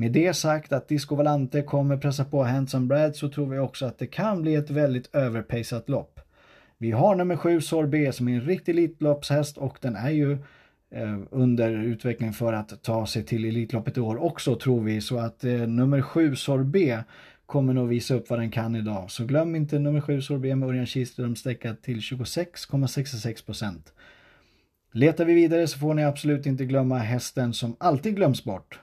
Med 0.00 0.12
det 0.12 0.34
sagt 0.34 0.72
att 0.72 0.88
Disco 0.88 1.14
Valante 1.14 1.62
kommer 1.62 1.96
pressa 1.96 2.24
på 2.24 2.42
Handsome 2.42 2.86
Brad 2.86 3.16
så 3.16 3.28
tror 3.28 3.46
vi 3.46 3.58
också 3.58 3.86
att 3.86 3.98
det 3.98 4.06
kan 4.06 4.42
bli 4.42 4.54
ett 4.54 4.70
väldigt 4.70 5.14
överpacat 5.14 5.88
lopp. 5.88 6.20
Vi 6.78 6.90
har 6.90 7.14
nummer 7.14 7.36
7 7.36 7.60
Sorbet 7.60 8.14
som 8.14 8.28
är 8.28 8.34
en 8.34 8.40
riktig 8.40 8.72
Elitloppshäst 8.72 9.58
och 9.58 9.78
den 9.80 9.96
är 9.96 10.10
ju 10.10 10.32
eh, 10.94 11.18
under 11.30 11.70
utveckling 11.70 12.32
för 12.32 12.52
att 12.52 12.82
ta 12.82 13.06
sig 13.06 13.24
till 13.24 13.44
Elitloppet 13.44 13.96
i 13.96 14.00
år 14.00 14.22
också 14.22 14.54
tror 14.54 14.82
vi. 14.82 15.00
Så 15.00 15.18
att 15.18 15.44
eh, 15.44 15.52
nummer 15.52 16.02
7 16.02 16.36
Sorbet 16.36 17.00
kommer 17.46 17.72
nog 17.72 17.88
visa 17.88 18.14
upp 18.14 18.30
vad 18.30 18.38
den 18.38 18.50
kan 18.50 18.76
idag. 18.76 19.10
Så 19.10 19.24
glöm 19.24 19.56
inte 19.56 19.78
nummer 19.78 20.00
7 20.00 20.20
Sorbet 20.22 20.58
med 20.58 20.68
Örjan 20.68 20.86
Kihlström 20.86 21.36
sträckad 21.36 21.82
till 21.82 21.98
26,66%. 21.98 23.74
Letar 24.92 25.24
vi 25.24 25.34
vidare 25.34 25.66
så 25.66 25.78
får 25.78 25.94
ni 25.94 26.04
absolut 26.04 26.46
inte 26.46 26.64
glömma 26.64 26.98
hästen 26.98 27.54
som 27.54 27.76
alltid 27.80 28.16
glöms 28.16 28.44
bort. 28.44 28.80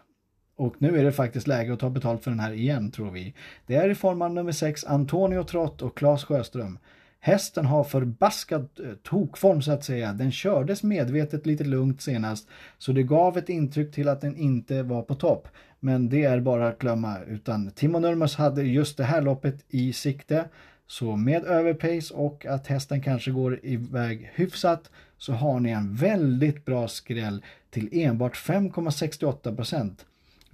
Och 0.56 0.76
nu 0.78 1.00
är 1.00 1.04
det 1.04 1.12
faktiskt 1.12 1.48
läge 1.48 1.74
att 1.74 1.80
ta 1.80 1.90
betalt 1.90 2.24
för 2.24 2.32
den 2.32 2.40
här 2.40 2.52
igen 2.52 2.92
tror 2.92 3.12
vi. 3.12 3.34
Det 3.66 3.76
är 3.76 3.90
i 3.90 3.96
form 3.96 4.22
av 4.22 4.34
nummer 4.34 4.52
6 4.52 4.86
Antonio 4.86 5.44
Trott 5.44 5.82
och 5.82 5.98
Claes 5.98 6.24
Sjöström. 6.24 6.80
Hästen 7.20 7.66
har 7.66 7.84
förbaskat 7.84 8.80
eh, 8.80 8.86
tokform 9.04 9.62
så 9.62 9.72
att 9.72 9.84
säga. 9.84 10.14
Den 10.14 10.32
kördes 10.32 10.84
medvetet 10.84 11.46
lite 11.46 11.64
lugnt 11.64 12.02
senast 12.02 12.48
så 12.78 12.92
det 12.92 13.04
gav 13.04 13.38
ett 13.38 13.50
intryck 13.50 13.92
till 13.92 14.10
att 14.10 14.22
den 14.22 14.38
inte 14.38 14.84
var 14.84 15.02
på 15.02 15.16
topp. 15.16 15.48
Men 15.80 16.10
det 16.10 16.24
är 16.24 16.40
bara 16.40 16.68
att 16.68 16.80
glömma 16.80 17.18
utan 17.28 17.72
Timo 17.72 18.00
Nurmos 18.00 18.36
hade 18.36 18.64
just 18.64 18.98
det 18.98 19.04
här 19.04 19.22
loppet 19.22 19.66
i 19.70 19.94
sikte. 19.94 20.46
Så 20.88 21.16
med 21.16 21.46
överpace 21.46 22.14
och 22.14 22.46
att 22.46 22.68
hästen 22.68 23.02
kanske 23.02 23.32
går 23.32 23.60
iväg 23.64 24.32
hyfsat 24.34 24.92
så 25.18 25.34
har 25.34 25.60
ni 25.60 25.70
en 25.70 25.96
väldigt 25.96 26.66
bra 26.66 26.88
skräll 26.88 27.44
till 27.70 27.90
enbart 27.92 28.36
5,68 28.36 29.56
procent. 29.56 30.06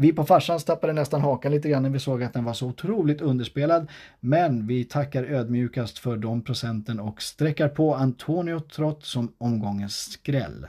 Vi 0.02 0.14
på 0.14 0.24
farsans 0.24 0.64
tappade 0.64 0.94
nästan 0.94 1.22
hakan 1.22 1.52
lite 1.52 1.70
grann 1.70 1.84
när 1.84 1.90
vi 1.90 2.00
såg 2.00 2.24
att 2.24 2.34
den 2.34 2.44
var 2.44 2.54
så 2.54 2.68
otroligt 2.68 3.22
underspelad. 3.22 3.88
Men 4.20 4.68
vi 4.68 4.84
tackar 4.84 5.24
ödmjukast 5.24 6.00
för 6.00 6.18
de 6.18 6.42
procenten 6.42 7.00
och 7.00 7.22
sträckar 7.22 7.68
på 7.68 7.96
Antonio 7.96 8.60
Trott 8.60 9.06
som 9.06 9.34
omgångens 9.38 9.96
skräll. 9.96 10.68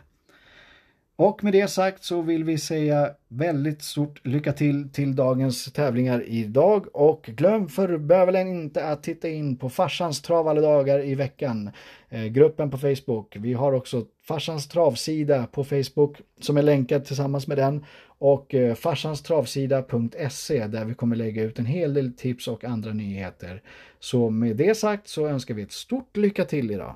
Och 1.24 1.44
med 1.44 1.52
det 1.52 1.68
sagt 1.68 2.04
så 2.04 2.22
vill 2.22 2.44
vi 2.44 2.58
säga 2.58 3.10
väldigt 3.28 3.82
stort 3.82 4.26
lycka 4.26 4.52
till 4.52 4.90
till 4.92 5.16
dagens 5.16 5.72
tävlingar 5.72 6.24
idag 6.26 6.96
och 6.96 7.22
glöm 7.22 7.68
för 7.68 7.98
bövelen 7.98 8.48
inte 8.48 8.84
att 8.84 9.02
titta 9.02 9.28
in 9.28 9.56
på 9.56 9.70
farsans 9.70 10.22
trav 10.22 10.48
alla 10.48 10.60
dagar 10.60 11.04
i 11.04 11.14
veckan. 11.14 11.70
Eh, 12.08 12.24
gruppen 12.24 12.70
på 12.70 12.78
Facebook. 12.78 13.36
Vi 13.36 13.52
har 13.52 13.72
också 13.72 14.04
farsans 14.28 14.68
travsida 14.68 15.46
på 15.46 15.64
Facebook 15.64 16.20
som 16.40 16.56
är 16.56 16.62
länkad 16.62 17.04
tillsammans 17.04 17.46
med 17.46 17.58
den 17.58 17.84
och 18.06 18.54
eh, 18.54 18.74
farsanstravsida.se 18.74 20.66
där 20.66 20.84
vi 20.84 20.94
kommer 20.94 21.16
lägga 21.16 21.42
ut 21.42 21.58
en 21.58 21.66
hel 21.66 21.94
del 21.94 22.12
tips 22.12 22.48
och 22.48 22.64
andra 22.64 22.92
nyheter. 22.92 23.62
Så 24.00 24.30
med 24.30 24.56
det 24.56 24.74
sagt 24.74 25.08
så 25.08 25.26
önskar 25.26 25.54
vi 25.54 25.62
ett 25.62 25.72
stort 25.72 26.16
lycka 26.16 26.44
till 26.44 26.70
idag. 26.70 26.94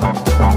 Thank. 0.00 0.47